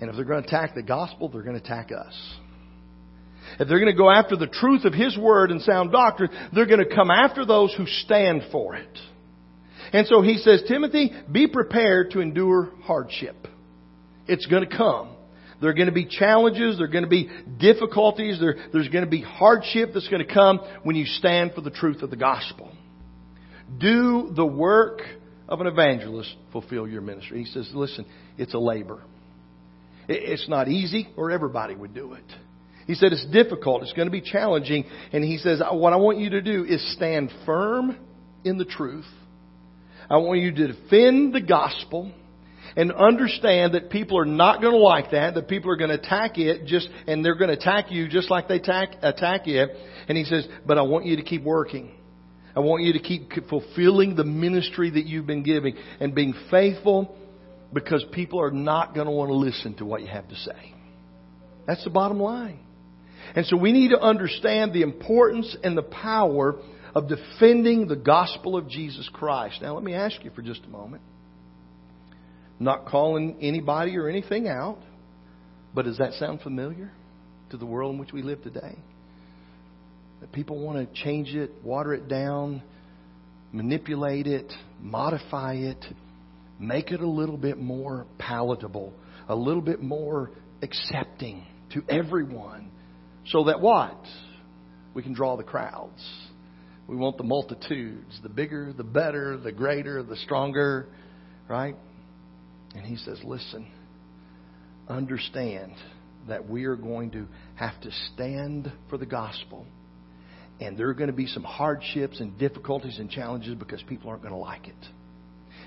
And 0.00 0.08
if 0.08 0.16
they're 0.16 0.24
going 0.24 0.42
to 0.42 0.48
attack 0.48 0.74
the 0.74 0.82
gospel, 0.82 1.28
they're 1.28 1.42
going 1.42 1.58
to 1.58 1.62
attack 1.62 1.90
us. 1.92 2.14
If 3.60 3.68
they're 3.68 3.78
going 3.78 3.92
to 3.92 3.98
go 3.98 4.10
after 4.10 4.36
the 4.36 4.46
truth 4.46 4.84
of 4.84 4.94
His 4.94 5.16
Word 5.18 5.50
and 5.50 5.60
sound 5.60 5.92
doctrine, 5.92 6.30
they're 6.54 6.66
going 6.66 6.86
to 6.86 6.94
come 6.94 7.10
after 7.10 7.44
those 7.44 7.74
who 7.76 7.86
stand 7.86 8.42
for 8.50 8.74
it. 8.74 8.98
And 9.94 10.08
so 10.08 10.22
he 10.22 10.38
says, 10.38 10.64
Timothy, 10.66 11.12
be 11.30 11.46
prepared 11.46 12.10
to 12.10 12.20
endure 12.20 12.70
hardship. 12.82 13.36
It's 14.26 14.44
going 14.46 14.68
to 14.68 14.76
come. 14.76 15.14
There 15.60 15.70
are 15.70 15.74
going 15.74 15.86
to 15.86 15.92
be 15.92 16.04
challenges. 16.04 16.78
There 16.78 16.86
are 16.86 16.90
going 16.90 17.04
to 17.04 17.10
be 17.10 17.30
difficulties. 17.60 18.40
There, 18.40 18.56
there's 18.72 18.88
going 18.88 19.04
to 19.04 19.10
be 19.10 19.22
hardship 19.22 19.90
that's 19.94 20.08
going 20.08 20.26
to 20.26 20.34
come 20.34 20.58
when 20.82 20.96
you 20.96 21.06
stand 21.06 21.52
for 21.54 21.60
the 21.60 21.70
truth 21.70 22.02
of 22.02 22.10
the 22.10 22.16
gospel. 22.16 22.72
Do 23.78 24.32
the 24.34 24.44
work 24.44 25.00
of 25.48 25.60
an 25.60 25.68
evangelist 25.68 26.34
fulfill 26.50 26.88
your 26.88 27.00
ministry. 27.00 27.44
He 27.44 27.46
says, 27.46 27.70
listen, 27.72 28.04
it's 28.36 28.52
a 28.52 28.58
labor. 28.58 29.00
It's 30.08 30.48
not 30.48 30.66
easy 30.66 31.08
or 31.16 31.30
everybody 31.30 31.76
would 31.76 31.94
do 31.94 32.14
it. 32.14 32.24
He 32.88 32.94
said 32.94 33.12
it's 33.12 33.26
difficult. 33.26 33.82
It's 33.82 33.92
going 33.92 34.08
to 34.08 34.12
be 34.12 34.20
challenging. 34.20 34.86
And 35.12 35.22
he 35.22 35.38
says, 35.38 35.62
what 35.70 35.92
I 35.92 35.96
want 35.96 36.18
you 36.18 36.30
to 36.30 36.42
do 36.42 36.64
is 36.64 36.94
stand 36.96 37.30
firm 37.46 37.96
in 38.42 38.58
the 38.58 38.64
truth. 38.64 39.06
I 40.10 40.16
want 40.18 40.40
you 40.40 40.52
to 40.52 40.72
defend 40.72 41.34
the 41.34 41.40
gospel 41.40 42.12
and 42.76 42.92
understand 42.92 43.74
that 43.74 43.90
people 43.90 44.18
are 44.18 44.24
not 44.24 44.60
going 44.60 44.72
to 44.72 44.78
like 44.78 45.12
that, 45.12 45.34
that 45.34 45.48
people 45.48 45.70
are 45.70 45.76
going 45.76 45.90
to 45.90 45.96
attack 45.96 46.38
it 46.38 46.66
just, 46.66 46.88
and 47.06 47.24
they're 47.24 47.36
going 47.36 47.48
to 47.48 47.56
attack 47.56 47.90
you 47.90 48.08
just 48.08 48.30
like 48.30 48.48
they 48.48 48.56
attack, 48.56 48.96
attack 49.02 49.46
it. 49.46 49.70
And 50.08 50.18
he 50.18 50.24
says, 50.24 50.46
but 50.66 50.78
I 50.78 50.82
want 50.82 51.06
you 51.06 51.16
to 51.16 51.22
keep 51.22 51.42
working. 51.42 51.92
I 52.56 52.60
want 52.60 52.82
you 52.82 52.92
to 52.92 53.00
keep 53.00 53.30
fulfilling 53.48 54.16
the 54.16 54.24
ministry 54.24 54.90
that 54.90 55.06
you've 55.06 55.26
been 55.26 55.42
giving 55.42 55.76
and 56.00 56.14
being 56.14 56.34
faithful 56.50 57.16
because 57.72 58.04
people 58.12 58.40
are 58.40 58.52
not 58.52 58.94
going 58.94 59.06
to 59.06 59.12
want 59.12 59.30
to 59.30 59.34
listen 59.34 59.74
to 59.76 59.84
what 59.84 60.00
you 60.02 60.06
have 60.08 60.28
to 60.28 60.36
say. 60.36 60.74
That's 61.66 61.82
the 61.82 61.90
bottom 61.90 62.20
line. 62.20 62.60
And 63.34 63.46
so 63.46 63.56
we 63.56 63.72
need 63.72 63.88
to 63.88 64.00
understand 64.00 64.72
the 64.72 64.82
importance 64.82 65.56
and 65.64 65.76
the 65.76 65.82
power 65.82 66.56
of 66.94 67.08
defending 67.08 67.88
the 67.88 67.96
gospel 67.96 68.56
of 68.56 68.68
Jesus 68.68 69.08
Christ. 69.12 69.60
Now 69.60 69.74
let 69.74 69.82
me 69.82 69.94
ask 69.94 70.22
you 70.24 70.30
for 70.30 70.42
just 70.42 70.64
a 70.64 70.68
moment 70.68 71.02
not 72.58 72.86
calling 72.86 73.36
anybody 73.40 73.96
or 73.96 74.08
anything 74.08 74.48
out. 74.48 74.78
But 75.74 75.86
does 75.86 75.98
that 75.98 76.12
sound 76.14 76.40
familiar 76.40 76.90
to 77.50 77.56
the 77.56 77.66
world 77.66 77.94
in 77.94 77.98
which 77.98 78.12
we 78.12 78.22
live 78.22 78.42
today? 78.42 78.76
That 80.20 80.32
people 80.32 80.64
want 80.64 80.78
to 80.78 81.02
change 81.02 81.34
it, 81.34 81.50
water 81.62 81.92
it 81.94 82.08
down, 82.08 82.62
manipulate 83.52 84.26
it, 84.26 84.52
modify 84.80 85.54
it, 85.54 85.84
make 86.58 86.92
it 86.92 87.00
a 87.00 87.08
little 87.08 87.36
bit 87.36 87.58
more 87.58 88.06
palatable, 88.18 88.92
a 89.28 89.34
little 89.34 89.62
bit 89.62 89.82
more 89.82 90.30
accepting 90.62 91.44
to 91.72 91.82
everyone. 91.88 92.70
So 93.26 93.44
that 93.44 93.60
what? 93.60 93.98
We 94.94 95.02
can 95.02 95.12
draw 95.12 95.36
the 95.36 95.42
crowds. 95.42 96.02
We 96.86 96.96
want 96.96 97.16
the 97.16 97.24
multitudes. 97.24 98.18
The 98.22 98.28
bigger, 98.28 98.72
the 98.72 98.84
better, 98.84 99.36
the 99.36 99.52
greater, 99.52 100.02
the 100.02 100.16
stronger, 100.16 100.86
right? 101.48 101.76
And 102.74 102.84
he 102.84 102.96
says, 102.96 103.18
Listen, 103.24 103.70
understand 104.88 105.72
that 106.28 106.48
we 106.48 106.64
are 106.64 106.76
going 106.76 107.10
to 107.12 107.26
have 107.54 107.80
to 107.82 107.90
stand 108.12 108.72
for 108.88 108.98
the 108.98 109.06
gospel. 109.06 109.66
And 110.60 110.78
there 110.78 110.88
are 110.88 110.94
going 110.94 111.10
to 111.10 111.16
be 111.16 111.26
some 111.26 111.42
hardships 111.42 112.20
and 112.20 112.38
difficulties 112.38 112.98
and 112.98 113.10
challenges 113.10 113.54
because 113.54 113.82
people 113.88 114.10
aren't 114.10 114.22
going 114.22 114.34
to 114.34 114.40
like 114.40 114.68
it. 114.68 114.74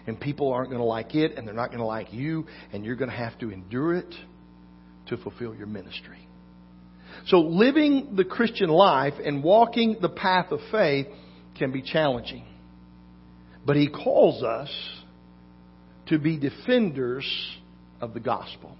And 0.05 0.19
people 0.19 0.53
aren't 0.53 0.69
going 0.69 0.79
to 0.79 0.85
like 0.85 1.15
it, 1.15 1.37
and 1.37 1.45
they're 1.45 1.53
not 1.53 1.67
going 1.67 1.79
to 1.79 1.85
like 1.85 2.13
you, 2.13 2.45
and 2.71 2.85
you're 2.85 2.95
going 2.95 3.09
to 3.09 3.15
have 3.15 3.37
to 3.39 3.51
endure 3.51 3.95
it 3.95 4.13
to 5.07 5.17
fulfill 5.17 5.53
your 5.53 5.67
ministry. 5.67 6.26
So, 7.27 7.39
living 7.39 8.15
the 8.15 8.23
Christian 8.23 8.69
life 8.69 9.13
and 9.23 9.43
walking 9.43 9.97
the 10.01 10.09
path 10.09 10.51
of 10.51 10.59
faith 10.71 11.07
can 11.57 11.71
be 11.71 11.81
challenging. 11.81 12.45
But 13.65 13.75
He 13.75 13.89
calls 13.89 14.43
us 14.43 14.69
to 16.07 16.19
be 16.19 16.37
defenders 16.37 17.25
of 17.99 18.13
the 18.13 18.21
gospel. 18.21 18.77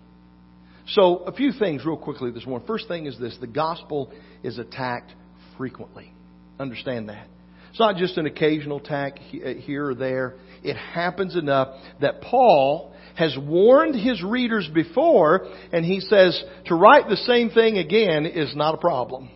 So, 0.88 1.18
a 1.18 1.34
few 1.34 1.52
things 1.52 1.86
real 1.86 1.98
quickly 1.98 2.32
this 2.32 2.46
morning. 2.46 2.66
First 2.66 2.88
thing 2.88 3.06
is 3.06 3.20
this 3.20 3.38
the 3.42 3.48
gospel 3.48 4.14
is 4.44 4.58
attacked 4.58 5.14
frequently. 5.58 6.14
Understand 6.58 7.10
that. 7.10 7.28
It's 7.70 7.80
not 7.80 7.98
just 7.98 8.18
an 8.18 8.26
occasional 8.26 8.78
attack 8.78 9.20
uh, 9.20 9.54
here 9.54 9.90
or 9.90 9.96
there. 9.96 10.36
It 10.64 10.76
happens 10.76 11.36
enough 11.36 11.70
that 12.02 12.22
Paul 12.22 12.94
has 13.16 13.36
warned 13.38 13.96
his 13.96 14.24
readers 14.24 14.70
before, 14.74 15.48
and 15.72 15.84
he 15.84 16.00
says 16.00 16.42
to 16.66 16.76
write 16.76 17.10
the 17.10 17.18
same 17.18 17.50
thing 17.50 17.78
again 17.78 18.26
is 18.26 18.56
not 18.56 18.76
a 18.76 18.78
problem. 18.78 19.30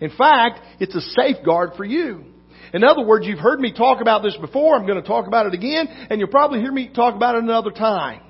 In 0.00 0.10
fact, 0.10 0.60
it's 0.80 0.94
a 0.94 1.00
safeguard 1.00 1.70
for 1.76 1.84
you. 1.84 2.24
In 2.74 2.84
other 2.84 3.04
words, 3.04 3.26
you've 3.26 3.38
heard 3.38 3.60
me 3.60 3.72
talk 3.72 4.00
about 4.00 4.22
this 4.22 4.36
before. 4.40 4.76
I'm 4.76 4.86
going 4.86 5.00
to 5.00 5.06
talk 5.06 5.26
about 5.26 5.46
it 5.46 5.54
again, 5.54 5.86
and 6.10 6.18
you'll 6.18 6.30
probably 6.30 6.60
hear 6.60 6.72
me 6.72 6.90
talk 6.94 7.14
about 7.14 7.36
it 7.36 7.42
another 7.42 7.70
time. 7.70 8.20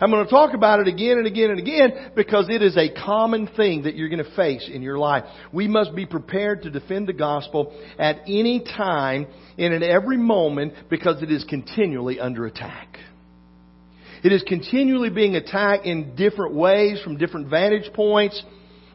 I'm 0.00 0.10
going 0.10 0.24
to 0.24 0.30
talk 0.30 0.54
about 0.54 0.80
it 0.80 0.88
again 0.88 1.18
and 1.18 1.26
again 1.26 1.50
and 1.50 1.58
again 1.58 2.12
because 2.14 2.48
it 2.48 2.62
is 2.62 2.76
a 2.76 2.92
common 2.92 3.46
thing 3.48 3.82
that 3.82 3.94
you're 3.94 4.08
going 4.08 4.24
to 4.24 4.36
face 4.36 4.68
in 4.72 4.82
your 4.82 4.98
life. 4.98 5.24
We 5.52 5.68
must 5.68 5.94
be 5.94 6.06
prepared 6.06 6.62
to 6.62 6.70
defend 6.70 7.06
the 7.06 7.12
gospel 7.12 7.78
at 7.98 8.20
any 8.26 8.64
time 8.64 9.26
and 9.58 9.74
at 9.74 9.82
every 9.82 10.18
moment 10.18 10.74
because 10.90 11.22
it 11.22 11.30
is 11.30 11.44
continually 11.44 12.18
under 12.18 12.46
attack. 12.46 12.98
It 14.22 14.32
is 14.32 14.42
continually 14.42 15.10
being 15.10 15.36
attacked 15.36 15.84
in 15.84 16.16
different 16.16 16.54
ways 16.54 17.00
from 17.02 17.18
different 17.18 17.48
vantage 17.48 17.92
points 17.92 18.42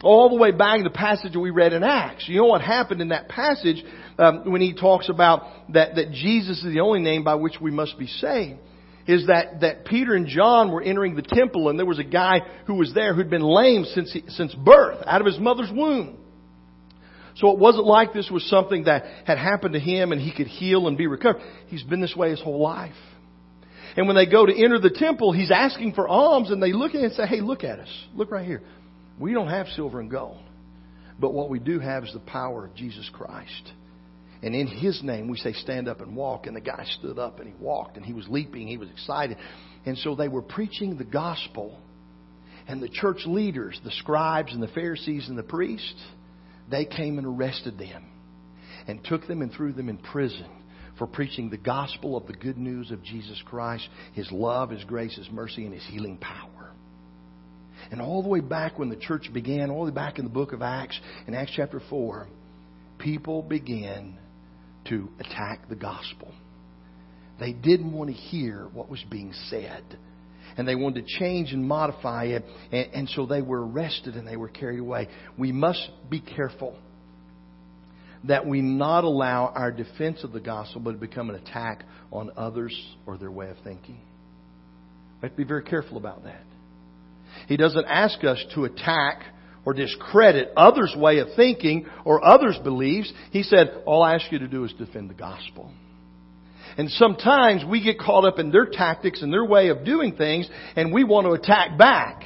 all 0.01 0.29
the 0.29 0.35
way 0.35 0.51
back 0.51 0.77
to 0.77 0.83
the 0.83 0.89
passage 0.89 1.35
we 1.35 1.51
read 1.51 1.73
in 1.73 1.83
Acts. 1.83 2.25
You 2.27 2.37
know 2.37 2.47
what 2.47 2.61
happened 2.61 3.01
in 3.01 3.09
that 3.09 3.29
passage 3.29 3.83
um, 4.17 4.51
when 4.51 4.61
he 4.61 4.73
talks 4.73 5.09
about 5.09 5.43
that, 5.73 5.95
that 5.95 6.11
Jesus 6.11 6.63
is 6.63 6.73
the 6.73 6.79
only 6.79 6.99
name 6.99 7.23
by 7.23 7.35
which 7.35 7.55
we 7.61 7.69
must 7.69 7.97
be 7.99 8.07
saved? 8.07 8.59
Is 9.09 9.25
that, 9.25 9.61
that 9.61 9.85
Peter 9.85 10.13
and 10.13 10.27
John 10.27 10.71
were 10.71 10.83
entering 10.83 11.15
the 11.15 11.23
temple 11.23 11.69
and 11.69 11.79
there 11.79 11.85
was 11.87 11.97
a 11.97 12.03
guy 12.03 12.41
who 12.67 12.75
was 12.75 12.93
there 12.93 13.15
who'd 13.15 13.27
been 13.27 13.41
lame 13.41 13.83
since, 13.85 14.13
he, 14.13 14.23
since 14.27 14.53
birth, 14.53 15.01
out 15.07 15.19
of 15.19 15.25
his 15.25 15.39
mother's 15.39 15.71
womb. 15.73 16.19
So 17.37 17.49
it 17.49 17.57
wasn't 17.57 17.87
like 17.87 18.13
this 18.13 18.29
was 18.29 18.47
something 18.47 18.83
that 18.83 19.05
had 19.25 19.39
happened 19.39 19.73
to 19.73 19.79
him 19.79 20.11
and 20.11 20.21
he 20.21 20.31
could 20.31 20.45
heal 20.45 20.87
and 20.87 20.95
be 20.95 21.07
recovered. 21.07 21.41
He's 21.69 21.81
been 21.81 22.01
this 22.01 22.15
way 22.15 22.29
his 22.29 22.39
whole 22.39 22.61
life. 22.61 22.93
And 23.97 24.05
when 24.05 24.15
they 24.15 24.27
go 24.27 24.45
to 24.45 24.53
enter 24.53 24.77
the 24.77 24.91
temple, 24.91 25.31
he's 25.31 25.49
asking 25.49 25.93
for 25.93 26.07
alms 26.07 26.51
and 26.51 26.61
they 26.61 26.71
look 26.71 26.91
at 26.91 26.99
him 26.99 27.05
and 27.05 27.13
say, 27.13 27.25
hey, 27.25 27.41
look 27.41 27.63
at 27.63 27.79
us. 27.79 27.89
Look 28.13 28.29
right 28.29 28.45
here. 28.45 28.61
We 29.19 29.33
don't 29.33 29.49
have 29.49 29.65
silver 29.69 29.99
and 29.99 30.11
gold. 30.11 30.43
But 31.19 31.33
what 31.33 31.49
we 31.49 31.57
do 31.57 31.79
have 31.79 32.03
is 32.03 32.13
the 32.13 32.19
power 32.19 32.65
of 32.65 32.75
Jesus 32.75 33.09
Christ. 33.11 33.71
And 34.41 34.55
in 34.55 34.67
His 34.67 35.01
name, 35.03 35.27
we 35.27 35.37
say, 35.37 35.53
stand 35.53 35.87
up 35.87 36.01
and 36.01 36.15
walk. 36.15 36.47
And 36.47 36.55
the 36.55 36.61
guy 36.61 36.85
stood 36.99 37.19
up 37.19 37.39
and 37.39 37.47
he 37.47 37.55
walked 37.59 37.97
and 37.97 38.05
he 38.05 38.13
was 38.13 38.25
leaping. 38.29 38.67
He 38.67 38.77
was 38.77 38.89
excited. 38.89 39.37
And 39.85 39.97
so 39.97 40.15
they 40.15 40.27
were 40.27 40.41
preaching 40.41 40.97
the 40.97 41.03
gospel. 41.03 41.77
And 42.67 42.81
the 42.81 42.89
church 42.89 43.21
leaders, 43.25 43.79
the 43.83 43.91
scribes 43.91 44.53
and 44.53 44.61
the 44.61 44.67
Pharisees 44.67 45.27
and 45.27 45.37
the 45.37 45.43
priests, 45.43 46.01
they 46.69 46.85
came 46.85 47.17
and 47.17 47.25
arrested 47.25 47.77
them 47.77 48.05
and 48.87 49.03
took 49.03 49.27
them 49.27 49.41
and 49.41 49.51
threw 49.51 49.73
them 49.73 49.89
in 49.89 49.97
prison 49.97 50.47
for 50.97 51.07
preaching 51.07 51.49
the 51.49 51.57
gospel 51.57 52.15
of 52.15 52.27
the 52.27 52.33
good 52.33 52.57
news 52.57 52.91
of 52.91 53.03
Jesus 53.03 53.41
Christ, 53.45 53.87
His 54.13 54.31
love, 54.31 54.69
His 54.69 54.83
grace, 54.83 55.15
His 55.15 55.29
mercy, 55.31 55.65
and 55.65 55.73
His 55.73 55.85
healing 55.85 56.17
power. 56.17 56.71
And 57.91 58.01
all 58.01 58.21
the 58.21 58.29
way 58.29 58.41
back 58.41 58.77
when 58.77 58.89
the 58.89 58.97
church 58.97 59.31
began, 59.33 59.69
all 59.71 59.85
the 59.85 59.91
way 59.91 59.95
back 59.95 60.19
in 60.19 60.25
the 60.25 60.29
book 60.29 60.51
of 60.53 60.61
Acts, 60.61 60.99
in 61.25 61.33
Acts 61.33 61.53
chapter 61.55 61.81
4, 61.89 62.27
people 62.99 63.41
began 63.41 64.17
to 64.89 65.09
attack 65.19 65.69
the 65.69 65.75
gospel. 65.75 66.33
They 67.39 67.53
didn't 67.53 67.93
want 67.93 68.09
to 68.09 68.15
hear 68.15 68.67
what 68.73 68.89
was 68.89 69.03
being 69.09 69.33
said. 69.49 69.83
And 70.57 70.67
they 70.67 70.75
wanted 70.75 71.05
to 71.05 71.19
change 71.19 71.53
and 71.53 71.65
modify 71.65 72.25
it. 72.25 72.43
And, 72.71 72.93
and 72.93 73.09
so 73.09 73.25
they 73.25 73.41
were 73.41 73.65
arrested 73.65 74.15
and 74.15 74.27
they 74.27 74.35
were 74.35 74.49
carried 74.49 74.79
away. 74.79 75.07
We 75.37 75.51
must 75.51 75.89
be 76.09 76.19
careful 76.19 76.75
that 78.25 78.45
we 78.45 78.61
not 78.61 79.05
allow 79.05 79.53
our 79.55 79.71
defense 79.71 80.23
of 80.23 80.33
the 80.33 80.41
gospel 80.41 80.91
to 80.91 80.97
become 80.97 81.29
an 81.29 81.37
attack 81.37 81.85
on 82.11 82.31
others 82.35 82.75
or 83.05 83.17
their 83.17 83.31
way 83.31 83.49
of 83.49 83.57
thinking. 83.63 83.99
We 85.21 85.27
have 85.27 85.31
to 85.31 85.37
be 85.37 85.45
very 85.45 85.63
careful 85.63 85.97
about 85.97 86.23
that. 86.23 86.43
He 87.47 87.55
doesn't 87.55 87.85
ask 87.85 88.23
us 88.23 88.43
to 88.55 88.65
attack 88.65 89.21
or 89.69 89.73
discredit 89.73 90.51
others' 90.57 90.95
way 90.97 91.19
of 91.19 91.27
thinking 91.35 91.85
or 92.03 92.25
others' 92.25 92.57
beliefs. 92.63 93.13
He 93.29 93.43
said, 93.43 93.83
all 93.85 94.01
I 94.01 94.15
ask 94.15 94.31
you 94.31 94.39
to 94.39 94.47
do 94.47 94.63
is 94.63 94.73
defend 94.73 95.11
the 95.11 95.13
gospel. 95.13 95.71
And 96.75 96.89
sometimes 96.89 97.63
we 97.63 97.83
get 97.83 97.99
caught 97.99 98.25
up 98.25 98.39
in 98.39 98.51
their 98.51 98.65
tactics 98.65 99.21
and 99.21 99.31
their 99.31 99.45
way 99.45 99.67
of 99.67 99.85
doing 99.85 100.15
things 100.15 100.49
and 100.75 100.91
we 100.91 101.03
want 101.03 101.27
to 101.27 101.33
attack 101.33 101.77
back. 101.77 102.23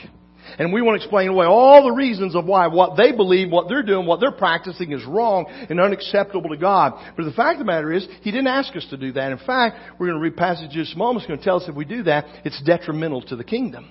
And 0.57 0.71
we 0.71 0.81
want 0.81 0.99
to 0.99 1.03
explain 1.03 1.27
away 1.29 1.45
all 1.45 1.83
the 1.83 1.91
reasons 1.91 2.33
of 2.33 2.45
why 2.45 2.67
what 2.67 2.95
they 2.95 3.11
believe, 3.11 3.51
what 3.51 3.67
they're 3.67 3.83
doing, 3.83 4.05
what 4.05 4.21
they're 4.21 4.31
practicing 4.31 4.93
is 4.93 5.03
wrong 5.05 5.45
and 5.69 5.81
unacceptable 5.81 6.49
to 6.49 6.57
God. 6.57 6.93
But 7.17 7.25
the 7.25 7.31
fact 7.31 7.59
of 7.59 7.59
the 7.59 7.71
matter 7.71 7.91
is, 7.91 8.07
He 8.21 8.31
didn't 8.31 8.47
ask 8.47 8.73
us 8.75 8.85
to 8.89 8.97
do 8.97 9.13
that. 9.13 9.31
In 9.31 9.37
fact, 9.39 9.77
we're 9.99 10.07
going 10.07 10.19
to 10.19 10.23
read 10.23 10.35
passages 10.35 10.91
a 10.93 10.97
moment. 10.97 11.23
It's 11.23 11.27
going 11.27 11.39
to 11.39 11.45
tell 11.45 11.57
us 11.57 11.67
if 11.67 11.75
we 11.75 11.85
do 11.85 12.03
that, 12.03 12.25
it's 12.45 12.61
detrimental 12.61 13.21
to 13.23 13.35
the 13.35 13.43
kingdom. 13.43 13.89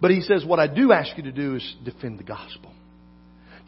But 0.00 0.10
He 0.10 0.20
says, 0.20 0.44
what 0.44 0.58
I 0.58 0.66
do 0.66 0.92
ask 0.92 1.16
you 1.16 1.24
to 1.24 1.32
do 1.32 1.56
is 1.56 1.76
defend 1.84 2.18
the 2.18 2.24
gospel. 2.24 2.72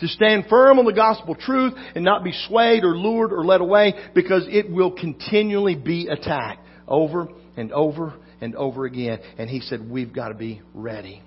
To 0.00 0.08
stand 0.08 0.46
firm 0.50 0.78
on 0.78 0.84
the 0.84 0.92
gospel 0.92 1.34
truth 1.34 1.74
and 1.94 2.04
not 2.04 2.24
be 2.24 2.32
swayed 2.48 2.82
or 2.82 2.96
lured 2.96 3.32
or 3.32 3.44
led 3.44 3.60
away 3.60 3.94
because 4.14 4.44
it 4.48 4.70
will 4.70 4.90
continually 4.90 5.76
be 5.76 6.08
attacked 6.08 6.66
over 6.88 7.28
and 7.56 7.72
over 7.72 8.14
and 8.40 8.56
over 8.56 8.86
again. 8.86 9.20
And 9.38 9.48
He 9.48 9.60
said, 9.60 9.88
we've 9.88 10.12
got 10.12 10.28
to 10.28 10.34
be 10.34 10.60
ready. 10.74 11.22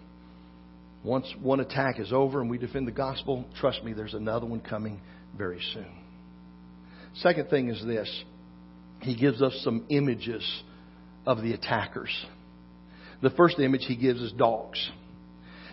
Once 1.03 1.33
one 1.41 1.61
attack 1.61 1.99
is 1.99 2.11
over 2.11 2.41
and 2.41 2.49
we 2.49 2.57
defend 2.57 2.87
the 2.87 2.91
gospel, 2.91 3.45
trust 3.59 3.83
me, 3.83 3.93
there's 3.93 4.13
another 4.13 4.45
one 4.45 4.59
coming 4.59 4.99
very 5.37 5.61
soon. 5.73 5.87
Second 7.15 7.49
thing 7.49 7.69
is 7.69 7.83
this. 7.85 8.23
He 9.01 9.15
gives 9.15 9.41
us 9.41 9.57
some 9.63 9.85
images 9.89 10.43
of 11.25 11.41
the 11.41 11.53
attackers. 11.53 12.09
The 13.21 13.29
first 13.31 13.59
image 13.59 13.85
he 13.85 13.95
gives 13.95 14.21
is 14.21 14.31
dogs. 14.31 14.91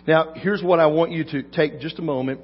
Now, 0.07 0.33
here's 0.35 0.61
what 0.61 0.79
I 0.79 0.87
want 0.87 1.11
you 1.11 1.23
to 1.23 1.43
take 1.43 1.79
just 1.79 1.99
a 1.99 2.01
moment 2.01 2.41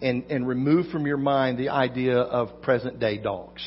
and, 0.00 0.24
and 0.24 0.46
remove 0.46 0.90
from 0.90 1.06
your 1.06 1.16
mind 1.16 1.58
the 1.58 1.70
idea 1.70 2.18
of 2.18 2.62
present 2.62 3.00
day 3.00 3.18
dogs. 3.18 3.62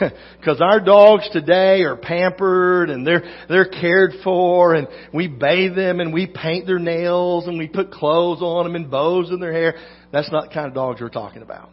Because 0.38 0.60
our 0.60 0.80
dogs 0.80 1.28
today 1.32 1.82
are 1.82 1.96
pampered 1.96 2.90
and 2.90 3.06
they're, 3.06 3.22
they're 3.48 3.68
cared 3.68 4.12
for 4.22 4.74
and 4.74 4.88
we 5.12 5.26
bathe 5.26 5.74
them 5.74 6.00
and 6.00 6.12
we 6.12 6.26
paint 6.26 6.66
their 6.66 6.78
nails 6.78 7.46
and 7.46 7.58
we 7.58 7.66
put 7.66 7.90
clothes 7.90 8.42
on 8.42 8.64
them 8.64 8.76
and 8.76 8.90
bows 8.90 9.30
in 9.30 9.40
their 9.40 9.52
hair. 9.52 9.74
That's 10.12 10.30
not 10.30 10.48
the 10.48 10.54
kind 10.54 10.68
of 10.68 10.74
dogs 10.74 11.00
we're 11.00 11.08
talking 11.08 11.42
about. 11.42 11.70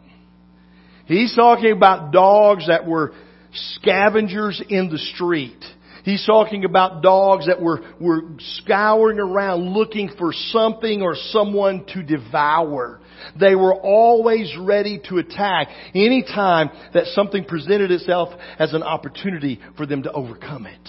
He's 1.06 1.34
talking 1.34 1.72
about 1.72 2.12
dogs 2.12 2.66
that 2.68 2.86
were 2.86 3.12
scavengers 3.52 4.62
in 4.68 4.88
the 4.88 4.98
street. 4.98 5.62
He's 6.04 6.24
talking 6.26 6.66
about 6.66 7.02
dogs 7.02 7.46
that 7.46 7.62
were, 7.62 7.80
were 7.98 8.22
scouring 8.58 9.18
around 9.18 9.70
looking 9.70 10.10
for 10.18 10.34
something 10.34 11.00
or 11.00 11.14
someone 11.30 11.86
to 11.94 12.02
devour. 12.02 13.00
They 13.40 13.54
were 13.54 13.74
always 13.74 14.54
ready 14.60 15.00
to 15.08 15.16
attack 15.16 15.68
anytime 15.94 16.68
that 16.92 17.06
something 17.06 17.44
presented 17.46 17.90
itself 17.90 18.38
as 18.58 18.74
an 18.74 18.82
opportunity 18.82 19.60
for 19.78 19.86
them 19.86 20.02
to 20.02 20.12
overcome 20.12 20.66
it. 20.66 20.88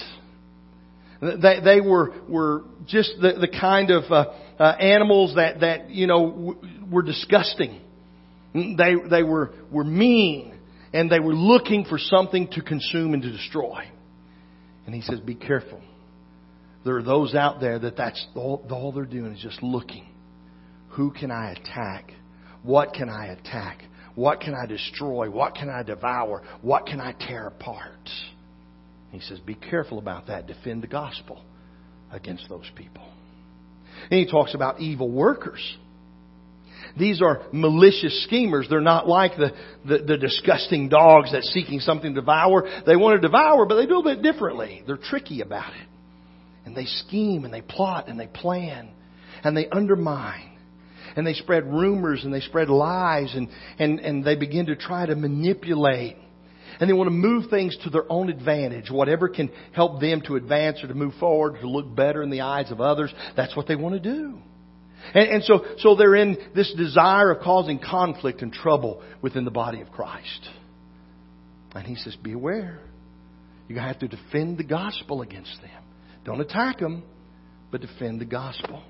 They, 1.21 1.61
they 1.63 1.79
were, 1.79 2.13
were 2.27 2.65
just 2.85 3.13
the, 3.21 3.33
the 3.39 3.47
kind 3.47 3.91
of 3.91 4.11
uh, 4.11 4.33
uh, 4.59 4.63
animals 4.63 5.35
that, 5.35 5.61
that, 5.61 5.91
you 5.91 6.07
know, 6.07 6.29
w- 6.29 6.59
were 6.91 7.03
disgusting. 7.03 7.79
They, 8.53 8.95
they 9.09 9.23
were, 9.23 9.53
were 9.71 9.85
mean 9.85 10.59
and 10.91 11.09
they 11.09 11.21
were 11.21 11.33
looking 11.33 11.85
for 11.85 11.97
something 11.97 12.49
to 12.49 12.61
consume 12.61 13.13
and 13.13 13.23
to 13.23 13.31
destroy. 13.31 13.85
And 14.85 14.93
he 14.93 15.01
says, 15.01 15.19
be 15.19 15.35
careful. 15.35 15.81
There 16.83 16.97
are 16.97 17.03
those 17.03 17.33
out 17.33 17.59
there 17.59 17.79
that 17.79 17.97
that's 17.97 18.23
all, 18.35 18.65
all 18.69 18.91
they're 18.91 19.05
doing 19.05 19.33
is 19.33 19.41
just 19.41 19.63
looking. 19.63 20.07
Who 20.89 21.11
can 21.11 21.31
I 21.31 21.51
attack? 21.51 22.11
What 22.61 22.93
can 22.93 23.09
I 23.09 23.27
attack? 23.27 23.83
What 24.13 24.39
can 24.39 24.53
I 24.53 24.65
destroy? 24.65 25.29
What 25.29 25.55
can 25.55 25.69
I 25.69 25.83
devour? 25.83 26.43
What 26.61 26.85
can 26.85 27.01
I 27.01 27.13
tear 27.13 27.47
apart? 27.47 28.09
He 29.11 29.19
says, 29.19 29.39
be 29.39 29.55
careful 29.55 29.97
about 29.97 30.27
that. 30.27 30.47
Defend 30.47 30.83
the 30.83 30.87
gospel 30.87 31.43
against 32.11 32.47
those 32.49 32.69
people. 32.75 33.07
And 34.09 34.19
he 34.19 34.29
talks 34.29 34.53
about 34.53 34.79
evil 34.79 35.09
workers. 35.09 35.77
These 36.97 37.21
are 37.21 37.41
malicious 37.51 38.23
schemers. 38.23 38.67
They're 38.69 38.79
not 38.79 39.07
like 39.07 39.35
the, 39.35 39.51
the, 39.85 39.97
the, 40.05 40.17
disgusting 40.17 40.87
dogs 40.87 41.31
that's 41.31 41.49
seeking 41.49 41.81
something 41.81 42.13
to 42.15 42.21
devour. 42.21 42.63
They 42.85 42.95
want 42.95 43.21
to 43.21 43.27
devour, 43.27 43.65
but 43.65 43.75
they 43.75 43.85
do 43.85 43.99
a 43.99 44.03
bit 44.03 44.21
differently. 44.21 44.81
They're 44.87 44.97
tricky 44.97 45.41
about 45.41 45.73
it. 45.73 45.87
And 46.65 46.75
they 46.75 46.85
scheme 46.85 47.43
and 47.43 47.53
they 47.53 47.61
plot 47.61 48.07
and 48.07 48.19
they 48.19 48.27
plan 48.27 48.91
and 49.43 49.55
they 49.55 49.67
undermine 49.67 50.57
and 51.15 51.25
they 51.25 51.33
spread 51.33 51.65
rumors 51.65 52.23
and 52.23 52.33
they 52.33 52.41
spread 52.41 52.69
lies 52.69 53.33
and, 53.35 53.49
and, 53.79 53.99
and 53.99 54.23
they 54.23 54.35
begin 54.35 54.67
to 54.67 54.75
try 54.75 55.05
to 55.05 55.15
manipulate. 55.15 56.17
And 56.79 56.89
they 56.89 56.93
want 56.93 57.07
to 57.07 57.11
move 57.11 57.49
things 57.49 57.77
to 57.83 57.89
their 57.89 58.11
own 58.11 58.29
advantage. 58.29 58.89
Whatever 58.91 59.29
can 59.29 59.49
help 59.71 60.01
them 60.01 60.21
to 60.27 60.35
advance 60.35 60.83
or 60.83 60.87
to 60.87 60.93
move 60.93 61.13
forward, 61.19 61.59
to 61.61 61.69
look 61.69 61.95
better 61.95 62.21
in 62.21 62.29
the 62.29 62.41
eyes 62.41 62.69
of 62.71 62.81
others, 62.81 63.13
that's 63.37 63.55
what 63.55 63.67
they 63.67 63.75
want 63.75 63.95
to 63.95 63.99
do. 64.01 64.39
And, 65.13 65.29
and 65.29 65.43
so, 65.43 65.65
so 65.79 65.95
they're 65.95 66.15
in 66.15 66.37
this 66.55 66.73
desire 66.75 67.31
of 67.31 67.43
causing 67.43 67.79
conflict 67.79 68.41
and 68.41 68.51
trouble 68.51 69.03
within 69.21 69.45
the 69.45 69.51
body 69.51 69.81
of 69.81 69.91
Christ. 69.91 70.49
And 71.73 71.85
he 71.85 71.95
says, 71.95 72.15
be 72.15 72.33
aware. 72.33 72.79
You 73.67 73.77
have 73.77 73.99
to 73.99 74.07
defend 74.07 74.57
the 74.57 74.63
gospel 74.63 75.21
against 75.21 75.59
them. 75.61 75.83
Don't 76.23 76.41
attack 76.41 76.79
them, 76.79 77.03
but 77.71 77.81
defend 77.81 78.21
the 78.21 78.25
gospel. 78.25 78.81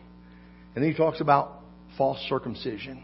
And 0.76 0.84
then 0.84 0.92
he 0.92 0.98
talks 0.98 1.22
about 1.22 1.62
false 1.98 2.20
circumcision. 2.30 3.04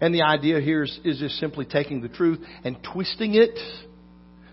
And 0.00 0.14
the 0.14 0.22
idea 0.22 0.60
here 0.60 0.84
is, 0.84 1.00
is 1.04 1.18
just 1.18 1.36
simply 1.36 1.66
taking 1.66 2.00
the 2.00 2.08
truth 2.08 2.38
and 2.64 2.78
twisting 2.92 3.34
it 3.34 3.58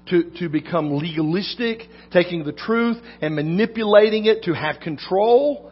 to, 0.09 0.31
to 0.39 0.49
become 0.49 0.97
legalistic, 0.97 1.81
taking 2.11 2.43
the 2.43 2.51
truth 2.51 2.97
and 3.21 3.35
manipulating 3.35 4.25
it 4.25 4.43
to 4.43 4.53
have 4.53 4.79
control. 4.81 5.71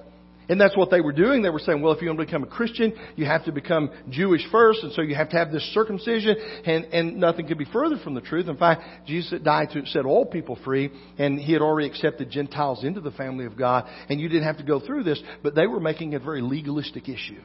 And 0.49 0.59
that's 0.59 0.75
what 0.77 0.91
they 0.91 1.01
were 1.01 1.13
doing. 1.13 1.41
They 1.41 1.49
were 1.49 1.59
saying, 1.59 1.81
well, 1.81 1.93
if 1.93 2.01
you 2.01 2.07
want 2.07 2.19
to 2.19 2.25
become 2.25 2.43
a 2.43 2.47
Christian, 2.47 2.93
you 3.15 3.25
have 3.25 3.45
to 3.45 3.51
become 3.51 3.89
Jewish 4.09 4.41
first, 4.51 4.83
and 4.83 4.93
so 4.93 5.01
you 5.01 5.15
have 5.15 5.29
to 5.29 5.37
have 5.37 5.51
this 5.51 5.63
circumcision, 5.73 6.35
and, 6.65 6.85
and 6.85 7.17
nothing 7.17 7.47
could 7.47 7.57
be 7.57 7.65
further 7.65 7.97
from 8.03 8.13
the 8.13 8.21
truth. 8.21 8.47
In 8.47 8.57
fact, 8.57 9.07
Jesus 9.07 9.41
died 9.41 9.69
to 9.73 9.85
set 9.87 10.05
all 10.05 10.25
people 10.25 10.57
free, 10.63 10.91
and 11.17 11.39
He 11.39 11.53
had 11.53 11.61
already 11.61 11.87
accepted 11.87 12.29
Gentiles 12.29 12.83
into 12.83 13.01
the 13.01 13.11
family 13.11 13.45
of 13.45 13.57
God, 13.57 13.85
and 14.09 14.19
you 14.19 14.29
didn't 14.29 14.45
have 14.45 14.57
to 14.57 14.63
go 14.63 14.79
through 14.79 15.03
this, 15.03 15.21
but 15.43 15.55
they 15.55 15.67
were 15.67 15.79
making 15.79 16.15
a 16.15 16.19
very 16.19 16.41
legalistic 16.41 17.09
issue. 17.09 17.41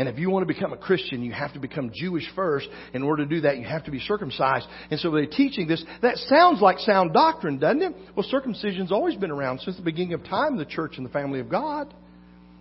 And 0.00 0.08
if 0.08 0.18
you 0.18 0.30
want 0.30 0.48
to 0.48 0.54
become 0.54 0.72
a 0.72 0.78
Christian, 0.78 1.22
you 1.22 1.32
have 1.32 1.52
to 1.52 1.58
become 1.58 1.90
Jewish 1.94 2.26
first. 2.34 2.66
In 2.94 3.02
order 3.02 3.22
to 3.22 3.28
do 3.28 3.42
that, 3.42 3.58
you 3.58 3.66
have 3.66 3.84
to 3.84 3.90
be 3.90 4.00
circumcised. 4.00 4.66
And 4.90 4.98
so 4.98 5.10
they're 5.10 5.26
teaching 5.26 5.68
this. 5.68 5.84
That 6.00 6.16
sounds 6.16 6.62
like 6.62 6.78
sound 6.78 7.12
doctrine, 7.12 7.58
doesn't 7.58 7.82
it? 7.82 7.94
Well, 8.16 8.24
circumcision's 8.24 8.92
always 8.92 9.16
been 9.16 9.30
around 9.30 9.60
since 9.60 9.76
the 9.76 9.82
beginning 9.82 10.14
of 10.14 10.24
time 10.24 10.56
the 10.56 10.64
church 10.64 10.94
and 10.96 11.04
the 11.04 11.10
family 11.10 11.38
of 11.38 11.50
God. 11.50 11.92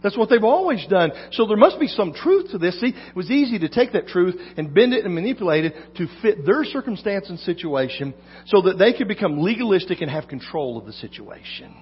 That's 0.03 0.17
what 0.17 0.29
they've 0.29 0.43
always 0.43 0.85
done. 0.89 1.11
So 1.31 1.47
there 1.47 1.55
must 1.55 1.79
be 1.79 1.87
some 1.87 2.11
truth 2.11 2.51
to 2.51 2.57
this. 2.57 2.77
See, 2.81 2.87
it 2.87 3.15
was 3.15 3.31
easy 3.31 3.57
to 3.59 3.69
take 3.69 3.93
that 3.93 4.07
truth 4.07 4.35
and 4.57 4.73
bend 4.73 4.91
it 4.91 5.05
and 5.05 5.15
manipulate 5.15 5.63
it 5.63 5.95
to 5.95 6.07
fit 6.21 6.45
their 6.45 6.65
circumstance 6.65 7.29
and 7.29 7.39
situation 7.39 8.13
so 8.47 8.63
that 8.63 8.77
they 8.77 8.91
could 8.91 9.07
become 9.07 9.39
legalistic 9.39 10.01
and 10.01 10.11
have 10.11 10.27
control 10.27 10.77
of 10.77 10.85
the 10.85 10.91
situation. 10.91 11.73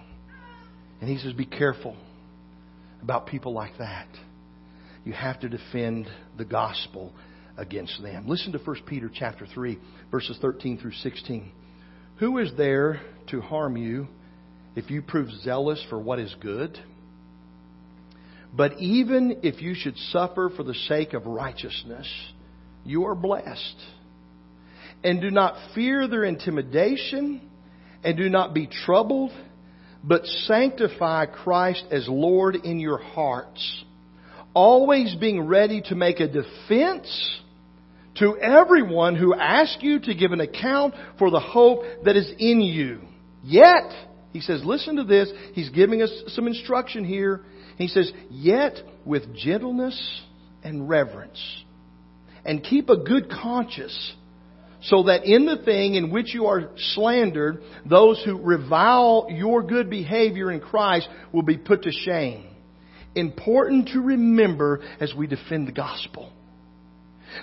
And 1.02 1.10
he 1.10 1.18
says, 1.18 1.34
be 1.34 1.48
careful 1.48 1.98
about 3.02 3.26
people 3.26 3.54
like 3.54 3.76
that 3.80 4.08
you 5.08 5.14
have 5.14 5.40
to 5.40 5.48
defend 5.48 6.06
the 6.38 6.44
gospel 6.44 7.14
against 7.58 8.02
them. 8.04 8.28
Listen 8.28 8.52
to 8.52 8.58
1 8.58 8.76
Peter 8.86 9.10
chapter 9.12 9.48
3 9.48 9.80
verses 10.12 10.38
13 10.42 10.78
through 10.78 10.92
16. 10.92 11.50
Who 12.20 12.40
is 12.40 12.52
there 12.58 13.00
to 13.28 13.40
harm 13.40 13.78
you 13.78 14.10
if 14.76 14.92
you 14.92 15.02
prove 15.02 15.30
zealous 15.44 15.84
for 15.90 15.98
what 15.98 16.20
is 16.20 16.36
good? 16.42 16.78
But 18.54 18.80
even 18.80 19.40
if 19.44 19.62
you 19.62 19.76
should 19.76 19.96
suffer 19.98 20.52
for 20.54 20.64
the 20.64 20.74
sake 20.74 21.14
of 21.14 21.26
righteousness, 21.26 22.08
you 22.84 23.06
are 23.06 23.16
blessed. 23.16 23.78
And 25.06 25.22
do 25.22 25.32
not 25.32 25.56
fear 25.74 26.10
their 26.10 26.26
intimidation, 26.26 27.50
and 28.04 28.18
do 28.18 28.30
not 28.30 28.54
be 28.54 28.68
troubled, 28.68 29.32
but 30.04 30.26
sanctify 30.26 31.28
Christ 31.28 31.86
as 31.92 32.08
Lord 32.10 32.56
in 32.56 32.80
your 32.80 32.98
hearts 32.98 33.86
always 34.58 35.14
being 35.14 35.42
ready 35.42 35.84
to 35.84 35.94
make 35.94 36.20
a 36.20 36.28
defense 36.28 37.40
to 38.16 38.36
everyone 38.40 39.16
who 39.16 39.36
asks 39.36 39.78
you 39.82 40.00
to 40.00 40.16
give 40.16 40.32
an 40.32 40.42
account 40.42 40.96
for 41.20 41.30
the 41.30 41.40
hope 41.40 41.84
that 42.06 42.16
is 42.16 42.28
in 42.40 42.62
you. 42.62 43.02
Yet, 43.44 43.94
he 44.34 44.42
says, 44.42 44.64
listen 44.66 44.96
to 44.96 45.04
this. 45.04 45.30
He's 45.54 45.70
giving 45.70 46.02
us 46.02 46.12
some 46.30 46.48
instruction 46.48 47.06
here. 47.06 47.42
He 47.78 47.88
says, 47.88 48.12
yet 48.32 48.82
with 49.06 49.36
gentleness 49.36 50.22
and 50.64 50.90
reverence. 50.90 51.40
And 52.44 52.64
keep 52.64 52.90
a 52.90 52.98
good 52.98 53.30
conscience 53.30 54.16
so 54.82 55.04
that 55.04 55.26
in 55.26 55.46
the 55.46 55.58
thing 55.58 55.94
in 55.94 56.10
which 56.10 56.34
you 56.34 56.48
are 56.48 56.72
slandered, 56.96 57.62
those 57.86 58.20
who 58.26 58.42
revile 58.42 59.28
your 59.30 59.62
good 59.62 59.92
behavior 59.92 60.52
in 60.52 60.62
Christ 60.62 61.08
will 61.32 61.44
be 61.44 61.60
put 61.60 61.84
to 61.84 61.92
shame. 61.92 62.48
Important 63.18 63.90
to 63.90 64.02
remember 64.02 64.82
as 65.00 65.14
we 65.16 65.28
defend 65.28 65.68
the 65.68 65.72
gospel. 65.72 66.32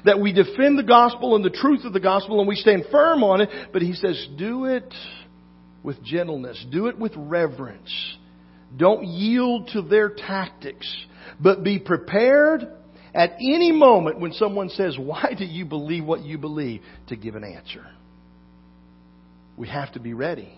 That 0.05 0.21
we 0.21 0.33
defend 0.33 0.79
the 0.79 0.85
gospel 0.85 1.37
and 1.37 1.45
the 1.45 1.51
truth 1.51 1.85
of 1.85 1.93
the 1.93 2.01
gospel 2.01 2.41
and 2.41 2.49
we 2.49 2.57
stand 2.57 2.85
firm 2.91 3.23
on 3.23 3.41
it, 3.41 3.51
but 3.73 3.83
he 3.83 3.93
says, 3.93 4.27
do 4.39 4.65
it 4.65 4.93
with 5.83 6.03
gentleness. 6.03 6.65
Do 6.73 6.87
it 6.87 6.99
with 6.99 7.13
reverence. 7.17 7.93
Don't 8.77 9.05
yield 9.05 9.69
to 9.73 9.83
their 9.83 10.09
tactics, 10.09 10.91
but 11.39 11.63
be 11.63 11.79
prepared 11.79 12.67
at 13.15 13.33
any 13.35 13.71
moment 13.71 14.19
when 14.19 14.33
someone 14.33 14.71
says, 14.71 14.97
why 14.99 15.35
do 15.39 15.45
you 15.45 15.65
believe 15.65 16.05
what 16.05 16.25
you 16.25 16.39
believe? 16.39 16.83
To 17.09 17.17
give 17.17 17.37
an 17.37 17.45
answer. 17.45 17.87
We 19.57 19.69
have 19.69 19.93
to 19.93 20.01
be 20.01 20.15
ready 20.15 20.53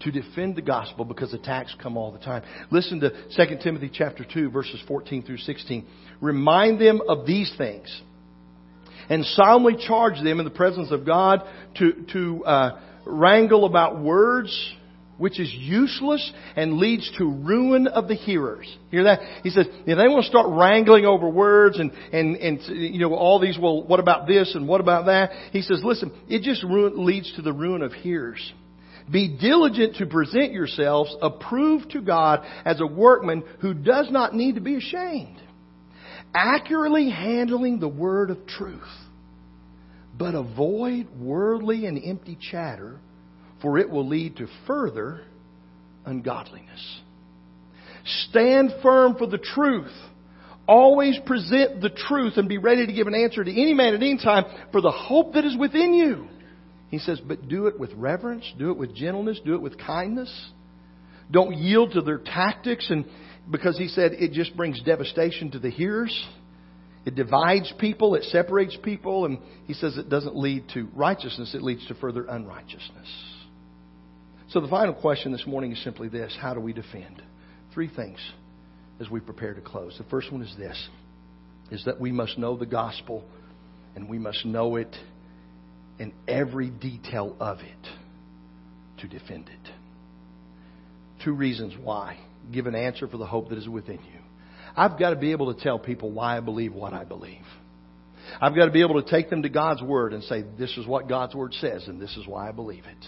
to 0.00 0.10
defend 0.10 0.56
the 0.56 0.62
gospel 0.62 1.04
because 1.04 1.34
attacks 1.34 1.74
come 1.82 1.96
all 1.96 2.12
the 2.12 2.18
time. 2.18 2.42
Listen 2.70 3.00
to 3.00 3.10
2 3.10 3.56
Timothy 3.62 3.90
chapter 3.92 4.24
2 4.24 4.50
verses 4.50 4.82
14 4.86 5.22
through 5.22 5.38
16. 5.38 5.86
Remind 6.20 6.80
them 6.80 7.00
of 7.08 7.26
these 7.26 7.52
things 7.58 8.02
and 9.08 9.24
solemnly 9.24 9.76
charge 9.86 10.22
them 10.22 10.38
in 10.38 10.44
the 10.44 10.50
presence 10.50 10.90
of 10.90 11.06
God 11.06 11.42
to, 11.76 12.04
to 12.12 12.44
uh, 12.44 12.80
wrangle 13.06 13.64
about 13.64 14.00
words 14.02 14.74
which 15.18 15.40
is 15.40 15.52
useless 15.52 16.32
and 16.56 16.78
leads 16.78 17.10
to 17.18 17.24
ruin 17.24 17.88
of 17.88 18.08
the 18.08 18.14
hearers. 18.14 18.72
Hear 18.90 19.04
that? 19.04 19.20
He 19.42 19.50
says, 19.50 19.66
if 19.68 19.84
they 19.84 20.08
want 20.08 20.22
to 20.22 20.28
start 20.28 20.46
wrangling 20.48 21.04
over 21.04 21.28
words 21.28 21.78
and, 21.78 21.90
and, 22.12 22.36
and, 22.36 22.60
you 22.68 23.00
know, 23.00 23.14
all 23.14 23.40
these, 23.40 23.58
well, 23.60 23.84
what 23.84 23.98
about 24.00 24.28
this 24.28 24.54
and 24.54 24.68
what 24.68 24.80
about 24.80 25.06
that? 25.06 25.32
He 25.50 25.60
says, 25.60 25.82
listen, 25.84 26.12
it 26.28 26.42
just 26.42 26.62
ruin, 26.62 27.04
leads 27.04 27.34
to 27.34 27.42
the 27.42 27.52
ruin 27.52 27.82
of 27.82 27.92
hearers. 27.92 28.52
Be 29.10 29.38
diligent 29.40 29.96
to 29.96 30.06
present 30.06 30.52
yourselves 30.52 31.14
approved 31.22 31.90
to 31.92 32.00
God 32.00 32.44
as 32.64 32.80
a 32.80 32.86
workman 32.86 33.42
who 33.60 33.72
does 33.72 34.10
not 34.10 34.34
need 34.34 34.56
to 34.56 34.60
be 34.60 34.76
ashamed, 34.76 35.40
accurately 36.34 37.08
handling 37.10 37.80
the 37.80 37.88
word 37.88 38.30
of 38.30 38.46
truth. 38.46 38.82
But 40.16 40.34
avoid 40.34 41.08
worldly 41.18 41.86
and 41.86 42.00
empty 42.04 42.36
chatter, 42.50 42.98
for 43.62 43.78
it 43.78 43.88
will 43.88 44.06
lead 44.06 44.36
to 44.38 44.48
further 44.66 45.22
ungodliness. 46.04 47.00
Stand 48.28 48.72
firm 48.82 49.16
for 49.16 49.26
the 49.26 49.38
truth. 49.38 49.92
Always 50.66 51.18
present 51.24 51.80
the 51.80 51.88
truth 51.88 52.34
and 52.36 52.48
be 52.48 52.58
ready 52.58 52.86
to 52.86 52.92
give 52.92 53.06
an 53.06 53.14
answer 53.14 53.42
to 53.42 53.50
any 53.50 53.72
man 53.72 53.94
at 53.94 54.02
any 54.02 54.18
time 54.18 54.44
for 54.70 54.82
the 54.82 54.90
hope 54.90 55.32
that 55.34 55.44
is 55.44 55.56
within 55.56 55.94
you. 55.94 56.28
He 56.90 56.98
says, 56.98 57.20
but 57.20 57.48
do 57.48 57.66
it 57.66 57.78
with 57.78 57.92
reverence, 57.94 58.44
do 58.58 58.70
it 58.70 58.78
with 58.78 58.94
gentleness, 58.94 59.40
do 59.44 59.54
it 59.54 59.60
with 59.60 59.78
kindness. 59.78 60.32
Don't 61.30 61.54
yield 61.56 61.92
to 61.92 62.00
their 62.00 62.18
tactics 62.18 62.88
and 62.90 63.04
because 63.50 63.78
he 63.78 63.88
said 63.88 64.12
it 64.12 64.32
just 64.32 64.56
brings 64.56 64.82
devastation 64.82 65.50
to 65.52 65.58
the 65.58 65.70
hearers. 65.70 66.26
It 67.04 67.14
divides 67.14 67.72
people, 67.78 68.14
it 68.14 68.24
separates 68.24 68.76
people, 68.82 69.24
and 69.24 69.38
he 69.66 69.72
says 69.72 69.96
it 69.96 70.10
doesn't 70.10 70.36
lead 70.36 70.64
to 70.74 70.88
righteousness, 70.94 71.54
it 71.54 71.62
leads 71.62 71.86
to 71.86 71.94
further 71.94 72.26
unrighteousness. 72.26 73.08
So 74.50 74.60
the 74.60 74.68
final 74.68 74.94
question 74.94 75.32
this 75.32 75.46
morning 75.46 75.72
is 75.72 75.82
simply 75.84 76.08
this 76.08 76.36
How 76.40 76.54
do 76.54 76.60
we 76.60 76.72
defend? 76.72 77.22
Three 77.72 77.88
things 77.94 78.18
as 79.00 79.08
we 79.08 79.20
prepare 79.20 79.54
to 79.54 79.60
close. 79.60 79.96
The 79.98 80.08
first 80.10 80.32
one 80.32 80.42
is 80.42 80.54
this 80.58 80.88
is 81.70 81.84
that 81.84 82.00
we 82.00 82.10
must 82.10 82.38
know 82.38 82.56
the 82.56 82.66
gospel 82.66 83.24
and 83.94 84.08
we 84.08 84.18
must 84.18 84.46
know 84.46 84.76
it 84.76 84.94
in 85.98 86.12
every 86.26 86.70
detail 86.70 87.36
of 87.40 87.58
it 87.60 87.88
to 89.00 89.08
defend 89.08 89.48
it. 89.48 89.72
Two 91.24 91.32
reasons 91.32 91.74
why. 91.82 92.18
Give 92.52 92.66
an 92.66 92.74
answer 92.74 93.08
for 93.08 93.16
the 93.16 93.26
hope 93.26 93.50
that 93.50 93.58
is 93.58 93.68
within 93.68 93.96
you. 93.98 94.20
I've 94.76 94.98
got 94.98 95.10
to 95.10 95.16
be 95.16 95.32
able 95.32 95.52
to 95.52 95.60
tell 95.62 95.78
people 95.78 96.10
why 96.12 96.36
I 96.36 96.40
believe 96.40 96.72
what 96.72 96.92
I 96.92 97.04
believe. 97.04 97.44
I've 98.40 98.54
got 98.54 98.66
to 98.66 98.70
be 98.70 98.82
able 98.82 99.02
to 99.02 99.10
take 99.10 99.30
them 99.30 99.42
to 99.42 99.48
God's 99.48 99.82
Word 99.82 100.12
and 100.12 100.22
say, 100.24 100.44
this 100.58 100.76
is 100.76 100.86
what 100.86 101.08
God's 101.08 101.34
Word 101.34 101.54
says, 101.54 101.88
and 101.88 102.00
this 102.00 102.16
is 102.16 102.26
why 102.26 102.48
I 102.48 102.52
believe 102.52 102.84
it. 102.84 103.06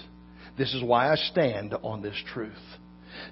This 0.59 0.75
is 0.75 0.83
why 0.83 1.11
I 1.11 1.17
stand 1.17 1.75
on 1.83 2.03
this 2.03 2.17
truth. 2.33 2.53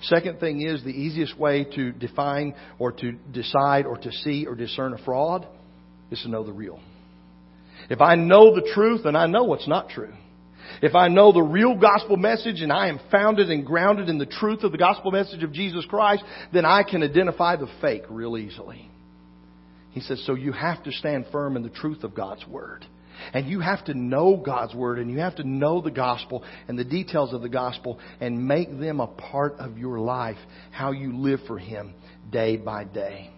Second 0.03 0.39
thing 0.39 0.61
is 0.61 0.83
the 0.85 0.91
easiest 0.91 1.39
way 1.39 1.65
to 1.65 1.93
define 1.93 2.55
or 2.79 2.93
to 2.93 3.13
decide 3.13 3.87
or 3.87 3.97
to 3.97 4.13
see 4.13 4.47
or 4.47 4.55
discern 4.55 4.93
a 4.93 4.99
fraud 4.99 5.47
is 6.11 6.21
to 6.23 6.29
know 6.29 6.45
the 6.45 6.53
real. 6.53 6.81
If 7.89 8.01
I 8.01 8.17
know 8.17 8.55
the 8.55 8.71
truth, 8.75 9.03
then 9.05 9.17
I 9.17 9.27
know 9.27 9.45
what's 9.45 9.69
not 9.69 9.89
true. 9.89 10.13
If 10.83 10.95
I 10.95 11.09
know 11.09 11.33
the 11.33 11.43
real 11.43 11.75
gospel 11.75 12.17
message 12.17 12.61
and 12.61 12.73
I 12.73 12.89
am 12.89 13.01
founded 13.11 13.51
and 13.51 13.65
grounded 13.65 14.09
in 14.09 14.19
the 14.19 14.27
truth 14.27 14.63
of 14.63 14.73
the 14.73 14.79
gospel 14.79 15.11
message 15.11 15.43
of 15.43 15.53
Jesus 15.53 15.85
Christ, 15.87 16.23
then 16.53 16.65
I 16.65 16.83
can 16.83 17.03
identify 17.03 17.57
the 17.57 17.69
fake 17.81 18.05
real 18.11 18.37
easily. 18.37 18.89
He 19.91 20.01
says, 20.01 20.23
so 20.27 20.35
you 20.35 20.53
have 20.53 20.83
to 20.85 20.93
stand 20.93 21.27
firm 21.33 21.57
in 21.57 21.63
the 21.63 21.71
truth 21.71 22.05
of 22.05 22.15
God's 22.15 22.47
Word. 22.47 22.85
And 23.33 23.49
you 23.49 23.61
have 23.61 23.85
to 23.87 23.95
know 23.95 24.37
God's 24.37 24.75
Word 24.75 24.99
and 24.99 25.11
you 25.11 25.19
have 25.19 25.37
to 25.37 25.45
know 25.45 25.81
the 25.81 25.91
gospel 25.91 26.45
and 26.69 26.79
the 26.79 26.85
details 26.85 27.33
of 27.33 27.43
the 27.43 27.49
gospel 27.49 27.99
and 28.21 28.47
make 28.47 28.79
them 28.79 29.01
a 29.01 29.09
part 29.09 29.55
of 29.59 29.79
your 29.79 29.99
life, 29.99 30.37
how 30.71 30.93
you 30.93 31.17
live 31.17 31.41
for 31.47 31.59
Him 31.59 31.95
day 32.31 32.57
by 32.57 32.85
day. 32.85 33.31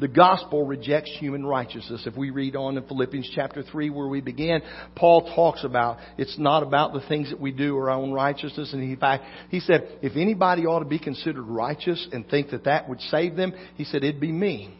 The 0.00 0.08
gospel 0.08 0.64
rejects 0.64 1.10
human 1.18 1.44
righteousness. 1.44 2.04
If 2.06 2.16
we 2.16 2.30
read 2.30 2.54
on 2.54 2.76
in 2.76 2.86
Philippians 2.86 3.30
chapter 3.34 3.62
3 3.62 3.90
where 3.90 4.06
we 4.06 4.20
began, 4.20 4.62
Paul 4.94 5.32
talks 5.34 5.64
about 5.64 5.98
it's 6.16 6.38
not 6.38 6.62
about 6.62 6.92
the 6.92 7.00
things 7.08 7.30
that 7.30 7.40
we 7.40 7.50
do 7.50 7.76
or 7.76 7.90
our 7.90 7.98
own 7.98 8.12
righteousness. 8.12 8.72
And 8.72 8.82
in 8.82 8.96
fact, 8.96 9.24
he 9.50 9.58
said, 9.58 9.98
if 10.02 10.16
anybody 10.16 10.66
ought 10.66 10.80
to 10.80 10.84
be 10.84 11.00
considered 11.00 11.42
righteous 11.42 12.06
and 12.12 12.28
think 12.28 12.50
that 12.50 12.64
that 12.64 12.88
would 12.88 13.00
save 13.02 13.34
them, 13.34 13.52
he 13.74 13.84
said, 13.84 14.04
it'd 14.04 14.20
be 14.20 14.30
me. 14.30 14.72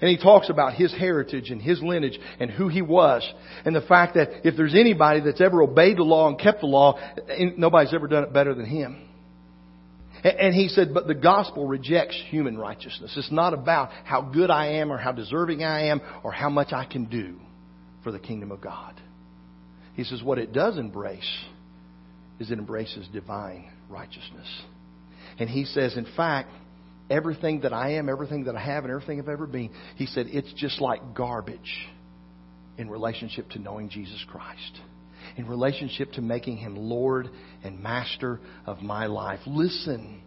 And 0.00 0.08
he 0.08 0.16
talks 0.16 0.48
about 0.48 0.74
his 0.74 0.94
heritage 0.94 1.50
and 1.50 1.60
his 1.60 1.82
lineage 1.82 2.18
and 2.38 2.50
who 2.50 2.68
he 2.68 2.80
was. 2.80 3.28
And 3.64 3.74
the 3.74 3.82
fact 3.82 4.14
that 4.14 4.46
if 4.46 4.56
there's 4.56 4.74
anybody 4.74 5.20
that's 5.20 5.40
ever 5.40 5.62
obeyed 5.62 5.98
the 5.98 6.04
law 6.04 6.28
and 6.28 6.38
kept 6.38 6.60
the 6.60 6.66
law, 6.66 6.98
eh, 7.28 7.50
nobody's 7.56 7.92
ever 7.92 8.06
done 8.06 8.22
it 8.22 8.32
better 8.32 8.54
than 8.54 8.66
him. 8.66 9.09
And 10.22 10.54
he 10.54 10.68
said, 10.68 10.92
but 10.92 11.06
the 11.06 11.14
gospel 11.14 11.66
rejects 11.66 12.20
human 12.28 12.58
righteousness. 12.58 13.14
It's 13.16 13.32
not 13.32 13.54
about 13.54 13.90
how 14.04 14.20
good 14.22 14.50
I 14.50 14.74
am 14.74 14.92
or 14.92 14.98
how 14.98 15.12
deserving 15.12 15.64
I 15.64 15.86
am 15.86 16.00
or 16.22 16.32
how 16.32 16.50
much 16.50 16.72
I 16.72 16.84
can 16.84 17.06
do 17.06 17.38
for 18.04 18.12
the 18.12 18.18
kingdom 18.18 18.52
of 18.52 18.60
God. 18.60 19.00
He 19.94 20.04
says, 20.04 20.22
what 20.22 20.38
it 20.38 20.52
does 20.52 20.78
embrace 20.78 21.44
is 22.38 22.50
it 22.50 22.58
embraces 22.58 23.06
divine 23.12 23.70
righteousness. 23.88 24.46
And 25.38 25.48
he 25.48 25.64
says, 25.64 25.96
in 25.96 26.06
fact, 26.16 26.50
everything 27.08 27.60
that 27.60 27.72
I 27.72 27.94
am, 27.94 28.08
everything 28.08 28.44
that 28.44 28.56
I 28.56 28.60
have, 28.60 28.84
and 28.84 28.92
everything 28.92 29.20
I've 29.20 29.28
ever 29.28 29.46
been, 29.46 29.70
he 29.96 30.06
said, 30.06 30.26
it's 30.28 30.52
just 30.54 30.80
like 30.80 31.14
garbage 31.14 31.88
in 32.78 32.88
relationship 32.88 33.48
to 33.50 33.58
knowing 33.58 33.88
Jesus 33.88 34.24
Christ 34.30 34.80
in 35.36 35.46
relationship 35.46 36.12
to 36.12 36.22
making 36.22 36.56
him 36.56 36.76
Lord 36.76 37.28
and 37.62 37.80
Master 37.80 38.40
of 38.66 38.80
my 38.80 39.06
life. 39.06 39.40
Listen 39.46 40.22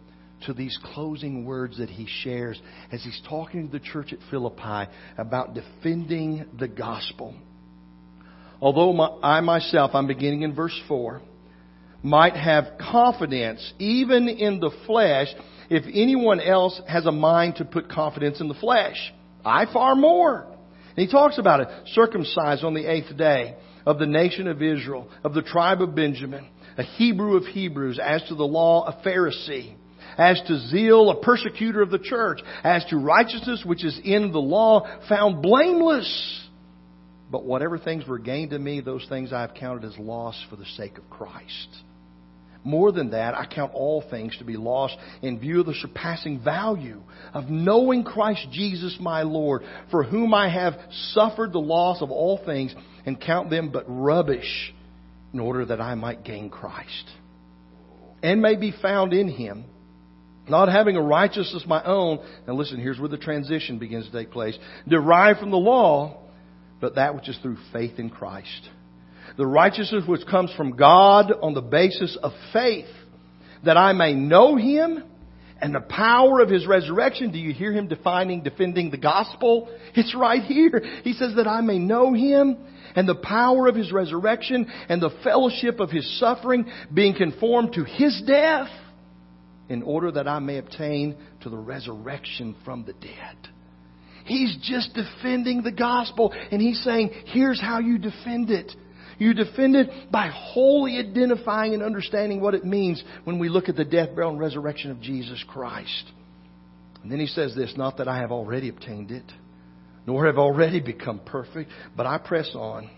to 0.46 0.52
these 0.52 0.78
closing 0.94 1.44
words 1.44 1.78
that 1.78 1.88
he 1.88 2.06
shares 2.22 2.60
as 2.92 3.02
he's 3.02 3.20
talking 3.28 3.66
to 3.66 3.72
the 3.72 3.84
church 3.84 4.12
at 4.12 4.18
Philippi 4.30 4.90
about 5.16 5.54
defending 5.54 6.46
the 6.58 6.68
gospel. 6.68 7.34
Although 8.60 8.92
my, 8.92 9.08
I 9.22 9.40
myself, 9.40 9.92
I'm 9.94 10.06
beginning 10.06 10.42
in 10.42 10.54
verse 10.54 10.78
4, 10.88 11.20
might 12.02 12.36
have 12.36 12.78
confidence 12.78 13.72
even 13.78 14.28
in 14.28 14.60
the 14.60 14.70
flesh 14.86 15.28
if 15.70 15.84
anyone 15.86 16.40
else 16.40 16.80
has 16.86 17.06
a 17.06 17.12
mind 17.12 17.56
to 17.56 17.64
put 17.64 17.88
confidence 17.88 18.40
in 18.40 18.48
the 18.48 18.54
flesh. 18.54 19.12
I 19.44 19.66
far 19.72 19.94
more. 19.94 20.46
And 20.96 21.06
he 21.06 21.10
talks 21.10 21.38
about 21.38 21.60
it, 21.60 21.68
circumcised 21.88 22.62
on 22.62 22.74
the 22.74 22.90
eighth 22.90 23.16
day 23.16 23.56
of 23.86 23.98
the 23.98 24.06
nation 24.06 24.46
of 24.46 24.62
Israel, 24.62 25.08
of 25.22 25.34
the 25.34 25.42
tribe 25.42 25.82
of 25.82 25.94
Benjamin, 25.94 26.48
a 26.76 26.82
Hebrew 26.82 27.36
of 27.36 27.44
Hebrews, 27.44 28.00
as 28.02 28.22
to 28.28 28.34
the 28.34 28.44
law, 28.44 28.86
a 28.86 29.06
Pharisee, 29.06 29.74
as 30.18 30.40
to 30.46 30.58
zeal, 30.68 31.10
a 31.10 31.20
persecutor 31.20 31.82
of 31.82 31.90
the 31.90 31.98
church, 31.98 32.40
as 32.62 32.84
to 32.86 32.96
righteousness 32.96 33.62
which 33.64 33.84
is 33.84 33.98
in 34.04 34.32
the 34.32 34.38
law, 34.38 34.86
found 35.08 35.42
blameless. 35.42 36.40
But 37.30 37.44
whatever 37.44 37.78
things 37.78 38.06
were 38.06 38.18
gained 38.18 38.50
to 38.50 38.58
me, 38.58 38.80
those 38.80 39.06
things 39.08 39.32
I 39.32 39.40
have 39.42 39.54
counted 39.54 39.84
as 39.84 39.98
loss 39.98 40.40
for 40.48 40.56
the 40.56 40.66
sake 40.76 40.98
of 40.98 41.08
Christ. 41.10 41.68
More 42.64 42.92
than 42.92 43.10
that, 43.10 43.34
I 43.34 43.44
count 43.44 43.72
all 43.74 44.02
things 44.10 44.36
to 44.38 44.44
be 44.44 44.56
lost 44.56 44.96
in 45.20 45.38
view 45.38 45.60
of 45.60 45.66
the 45.66 45.74
surpassing 45.74 46.42
value 46.42 47.02
of 47.34 47.50
knowing 47.50 48.04
Christ 48.04 48.48
Jesus 48.50 48.96
my 48.98 49.22
Lord, 49.22 49.62
for 49.90 50.02
whom 50.02 50.32
I 50.32 50.48
have 50.48 50.74
suffered 51.12 51.52
the 51.52 51.60
loss 51.60 52.00
of 52.00 52.10
all 52.10 52.40
things 52.44 52.74
and 53.04 53.20
count 53.20 53.50
them 53.50 53.70
but 53.70 53.84
rubbish 53.86 54.72
in 55.34 55.40
order 55.40 55.66
that 55.66 55.80
I 55.80 55.94
might 55.94 56.24
gain 56.24 56.48
Christ 56.48 57.10
and 58.22 58.40
may 58.40 58.56
be 58.56 58.72
found 58.80 59.12
in 59.12 59.28
him, 59.28 59.66
not 60.48 60.70
having 60.70 60.96
a 60.96 61.02
righteousness 61.02 61.64
my 61.66 61.84
own. 61.84 62.26
Now 62.46 62.54
listen, 62.54 62.80
here's 62.80 62.98
where 62.98 63.10
the 63.10 63.18
transition 63.18 63.78
begins 63.78 64.06
to 64.06 64.12
take 64.12 64.30
place. 64.30 64.56
Derived 64.88 65.38
from 65.38 65.50
the 65.50 65.58
law, 65.58 66.22
but 66.80 66.94
that 66.94 67.14
which 67.14 67.28
is 67.28 67.36
through 67.42 67.58
faith 67.74 67.98
in 67.98 68.08
Christ 68.08 68.70
the 69.36 69.46
righteousness 69.46 70.04
which 70.06 70.26
comes 70.26 70.52
from 70.56 70.76
God 70.76 71.32
on 71.42 71.54
the 71.54 71.62
basis 71.62 72.16
of 72.22 72.32
faith, 72.52 72.86
that 73.64 73.76
I 73.76 73.92
may 73.92 74.14
know 74.14 74.56
Him 74.56 75.02
and 75.64 75.74
the 75.74 75.80
power 75.80 76.40
of 76.40 76.50
his 76.50 76.66
resurrection. 76.66 77.30
Do 77.30 77.38
you 77.38 77.54
hear 77.54 77.72
him 77.72 77.88
defining, 77.88 78.42
defending 78.42 78.90
the 78.90 78.98
gospel? 78.98 79.68
It's 79.94 80.14
right 80.14 80.42
here. 80.42 80.82
He 81.04 81.12
says 81.12 81.36
that 81.36 81.46
I 81.46 81.60
may 81.60 81.78
know 81.78 82.12
him 82.12 82.56
and 82.96 83.08
the 83.08 83.14
power 83.14 83.68
of 83.68 83.76
his 83.76 83.92
resurrection 83.92 84.70
and 84.88 85.00
the 85.00 85.16
fellowship 85.22 85.78
of 85.78 85.90
his 85.90 86.18
suffering, 86.18 86.66
being 86.92 87.14
conformed 87.14 87.74
to 87.74 87.84
his 87.84 88.22
death, 88.26 88.68
in 89.68 89.82
order 89.82 90.10
that 90.10 90.26
I 90.28 90.40
may 90.40 90.58
obtain 90.58 91.16
to 91.42 91.48
the 91.48 91.56
resurrection 91.56 92.56
from 92.64 92.84
the 92.84 92.92
dead. 92.92 93.36
He's 94.24 94.56
just 94.62 94.94
defending 94.94 95.62
the 95.62 95.72
gospel, 95.72 96.34
and 96.50 96.60
he's 96.60 96.82
saying, 96.82 97.10
here's 97.26 97.60
how 97.60 97.78
you 97.78 97.98
defend 97.98 98.50
it. 98.50 98.72
You 99.18 99.34
defend 99.34 99.76
it 99.76 100.10
by 100.10 100.30
wholly 100.32 100.98
identifying 100.98 101.74
and 101.74 101.82
understanding 101.82 102.40
what 102.40 102.54
it 102.54 102.64
means 102.64 103.02
when 103.24 103.38
we 103.38 103.48
look 103.48 103.68
at 103.68 103.76
the 103.76 103.84
death, 103.84 104.10
burial, 104.14 104.32
and 104.32 104.40
resurrection 104.40 104.90
of 104.90 105.00
Jesus 105.00 105.42
Christ. 105.48 106.04
And 107.02 107.12
then 107.12 107.20
he 107.20 107.26
says 107.26 107.54
this, 107.54 107.74
not 107.76 107.98
that 107.98 108.08
I 108.08 108.18
have 108.18 108.32
already 108.32 108.68
obtained 108.68 109.10
it, 109.10 109.30
nor 110.06 110.26
have 110.26 110.38
already 110.38 110.80
become 110.80 111.20
perfect, 111.24 111.70
but 111.96 112.06
I 112.06 112.18
press 112.18 112.50
on 112.54 112.90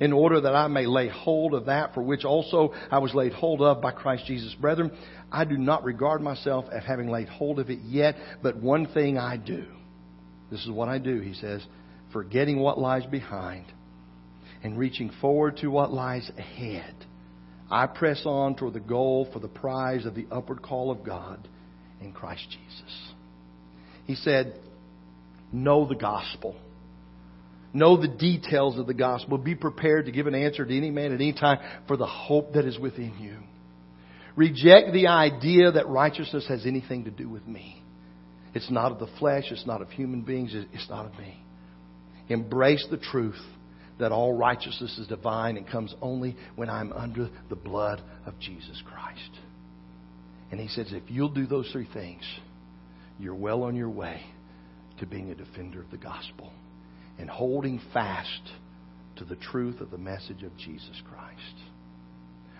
in 0.00 0.12
order 0.12 0.40
that 0.42 0.54
I 0.54 0.68
may 0.68 0.86
lay 0.86 1.08
hold 1.08 1.54
of 1.54 1.66
that 1.66 1.94
for 1.94 2.02
which 2.02 2.24
also 2.24 2.72
I 2.90 2.98
was 2.98 3.14
laid 3.14 3.32
hold 3.32 3.60
of 3.62 3.80
by 3.80 3.90
Christ 3.90 4.26
Jesus. 4.26 4.54
Brethren, 4.54 4.92
I 5.32 5.44
do 5.44 5.58
not 5.58 5.82
regard 5.84 6.20
myself 6.20 6.66
as 6.72 6.84
having 6.84 7.08
laid 7.08 7.28
hold 7.28 7.58
of 7.58 7.68
it 7.70 7.80
yet, 7.84 8.16
but 8.42 8.56
one 8.56 8.86
thing 8.86 9.18
I 9.18 9.36
do. 9.36 9.66
This 10.50 10.60
is 10.60 10.70
what 10.70 10.88
I 10.88 10.98
do, 10.98 11.20
he 11.20 11.34
says, 11.34 11.64
forgetting 12.12 12.60
what 12.60 12.78
lies 12.78 13.04
behind 13.06 13.66
and 14.62 14.78
reaching 14.78 15.10
forward 15.20 15.58
to 15.58 15.68
what 15.68 15.92
lies 15.92 16.30
ahead. 16.36 16.94
I 17.70 17.86
press 17.86 18.22
on 18.24 18.56
toward 18.56 18.74
the 18.74 18.80
goal 18.80 19.28
for 19.32 19.38
the 19.38 19.48
prize 19.48 20.06
of 20.06 20.14
the 20.14 20.26
upward 20.30 20.62
call 20.62 20.90
of 20.90 21.04
God 21.04 21.46
in 22.00 22.12
Christ 22.12 22.46
Jesus. 22.50 23.12
He 24.06 24.14
said, 24.14 24.58
Know 25.52 25.86
the 25.86 25.94
gospel. 25.94 26.56
Know 27.74 28.00
the 28.00 28.08
details 28.08 28.78
of 28.78 28.86
the 28.86 28.94
gospel. 28.94 29.36
Be 29.36 29.54
prepared 29.54 30.06
to 30.06 30.12
give 30.12 30.26
an 30.26 30.34
answer 30.34 30.64
to 30.64 30.76
any 30.76 30.90
man 30.90 31.12
at 31.12 31.20
any 31.20 31.34
time 31.34 31.58
for 31.86 31.96
the 31.96 32.06
hope 32.06 32.54
that 32.54 32.64
is 32.64 32.78
within 32.78 33.14
you. 33.20 33.36
Reject 34.36 34.92
the 34.92 35.08
idea 35.08 35.72
that 35.72 35.88
righteousness 35.88 36.46
has 36.48 36.64
anything 36.64 37.04
to 37.04 37.10
do 37.10 37.28
with 37.28 37.46
me. 37.46 37.82
It's 38.54 38.70
not 38.70 38.92
of 38.92 38.98
the 38.98 39.08
flesh, 39.18 39.44
it's 39.50 39.66
not 39.66 39.82
of 39.82 39.90
human 39.90 40.22
beings, 40.22 40.52
it's 40.54 40.88
not 40.88 41.04
of 41.04 41.18
me. 41.18 41.38
Embrace 42.28 42.86
the 42.90 42.96
truth 42.96 43.40
that 43.98 44.12
all 44.12 44.32
righteousness 44.32 44.96
is 44.98 45.06
divine 45.06 45.56
and 45.56 45.66
comes 45.66 45.94
only 46.00 46.36
when 46.56 46.70
I'm 46.70 46.92
under 46.92 47.28
the 47.48 47.56
blood 47.56 48.02
of 48.26 48.38
Jesus 48.38 48.82
Christ. 48.86 49.30
And 50.50 50.60
he 50.60 50.68
says, 50.68 50.88
if 50.92 51.04
you'll 51.08 51.28
do 51.28 51.46
those 51.46 51.68
three 51.72 51.88
things, 51.92 52.22
you're 53.18 53.34
well 53.34 53.64
on 53.64 53.76
your 53.76 53.90
way 53.90 54.22
to 55.00 55.06
being 55.06 55.30
a 55.30 55.34
defender 55.34 55.80
of 55.82 55.90
the 55.90 55.96
gospel 55.96 56.52
and 57.18 57.28
holding 57.28 57.80
fast 57.92 58.52
to 59.16 59.24
the 59.24 59.36
truth 59.36 59.80
of 59.80 59.90
the 59.90 59.98
message 59.98 60.42
of 60.42 60.56
Jesus 60.56 61.02
Christ. 61.10 61.56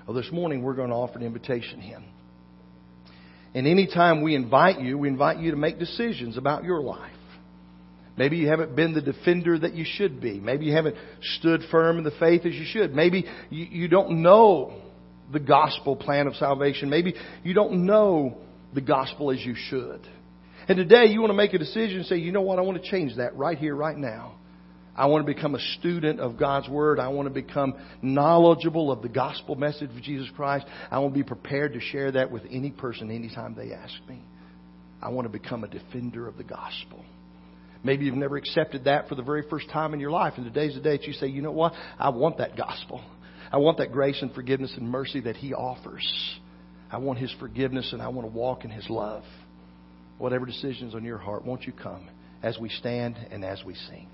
Well, 0.07 0.17
this 0.17 0.33
morning 0.33 0.63
we're 0.63 0.75
going 0.75 0.91
to 0.91 0.97
offer 0.97 1.19
an 1.19 1.25
invitation 1.25 1.81
hymn. 1.81 2.05
And 3.55 3.67
anytime 3.67 4.23
we 4.23 4.35
invite 4.35 4.81
you, 4.81 4.99
we 4.99 5.09
invite 5.09 5.39
you 5.39 5.53
to 5.53 5.57
make 5.57 5.79
decisions 5.79 6.37
about 6.37 6.65
your 6.65 6.83
life. 6.83 7.13
Maybe 8.19 8.37
you 8.37 8.49
haven't 8.49 8.75
been 8.75 8.95
the 8.95 9.01
defender 9.01 9.57
that 9.57 9.75
you 9.75 9.85
should 9.87 10.21
be. 10.21 10.41
Maybe 10.41 10.67
you 10.67 10.75
haven't 10.75 10.97
stood 11.39 11.63
firm 11.71 11.99
in 11.99 12.05
the 12.05 12.11
faith 12.19 12.45
as 12.45 12.53
you 12.53 12.65
should. 12.67 12.93
Maybe 12.93 13.25
you, 13.49 13.65
you 13.65 13.89
don't 13.89 14.23
know 14.23 14.75
the 15.33 15.39
gospel 15.39 15.95
plan 15.95 16.27
of 16.27 16.35
salvation. 16.35 16.91
Maybe 16.91 17.15
you 17.45 17.55
don't 17.55 17.87
know 17.87 18.39
the 18.75 18.81
gospel 18.81 19.31
as 19.31 19.39
you 19.39 19.55
should. 19.55 20.01
And 20.67 20.77
today 20.77 21.07
you 21.07 21.21
want 21.21 21.31
to 21.31 21.37
make 21.37 21.55
a 21.55 21.59
decision 21.59 21.99
and 21.99 22.07
say, 22.07 22.17
you 22.17 22.33
know 22.33 22.43
what, 22.43 22.59
I 22.59 22.63
want 22.63 22.83
to 22.83 22.91
change 22.91 23.17
that 23.19 23.37
right 23.37 23.57
here, 23.57 23.75
right 23.75 23.97
now. 23.97 24.35
I 24.97 25.07
want 25.07 25.25
to 25.25 25.33
become 25.33 25.55
a 25.55 25.61
student 25.79 26.19
of 26.19 26.37
God's 26.37 26.69
Word. 26.69 26.99
I 26.99 27.09
want 27.09 27.29
to 27.29 27.35
become 27.35 27.75
knowledgeable 28.03 28.91
of 28.91 29.01
the 29.01 29.09
gospel 29.09 29.55
message 29.55 29.91
of 29.91 30.03
Jesus 30.03 30.29
Christ. 30.35 30.67
I 30.91 30.99
want 30.99 31.15
to 31.15 31.21
be 31.21 31.27
prepared 31.27 31.75
to 31.75 31.81
share 31.81 32.11
that 32.13 32.33
with 32.33 32.43
any 32.51 32.73
person 32.73 33.13
anytime 33.13 33.55
they 33.55 33.73
ask 33.73 33.95
me. 34.09 34.21
I 35.01 35.11
want 35.11 35.27
to 35.27 35.39
become 35.39 35.63
a 35.63 35.69
defender 35.69 36.27
of 36.27 36.37
the 36.37 36.43
gospel. 36.43 37.05
Maybe 37.85 38.05
you've 38.05 38.17
never 38.17 38.37
accepted 38.37 38.85
that 38.85 39.09
for 39.09 39.15
the 39.15 39.23
very 39.23 39.45
first 39.49 39.71
time 39.71 39.95
in 39.95 40.01
your 40.01 40.11
life, 40.11 40.35
and 40.37 40.45
today's 40.45 40.75
the 40.75 40.81
day 40.81 40.97
that 40.97 41.07
you 41.07 41.13
say, 41.13 41.29
you 41.29 41.43
know 41.43 41.53
what? 41.53 41.73
I 41.99 42.09
want 42.11 42.39
that 42.39 42.57
gospel. 42.57 43.03
I 43.53 43.59
want 43.59 43.79
that 43.79 43.93
grace 43.93 44.21
and 44.21 44.33
forgiveness 44.35 44.75
and 44.77 44.91
mercy 44.91 45.21
that 45.21 45.37
He 45.37 45.55
offers. 45.55 46.05
I 46.91 46.99
want 46.99 47.19
His 47.19 47.33
forgiveness 47.39 47.93
and 47.93 48.03
I 48.03 48.09
want 48.09 48.29
to 48.29 48.37
walk 48.37 48.65
in 48.65 48.71
His 48.71 48.89
love. 48.91 49.23
Whatever 50.19 50.47
decisions 50.47 50.95
on 50.95 51.05
your 51.05 51.19
heart, 51.19 51.45
won't 51.45 51.63
you 51.63 51.73
come 51.73 52.09
as 52.43 52.59
we 52.59 52.69
stand 52.69 53.17
and 53.31 53.45
as 53.45 53.63
we 53.65 53.75
sing? 53.75 54.09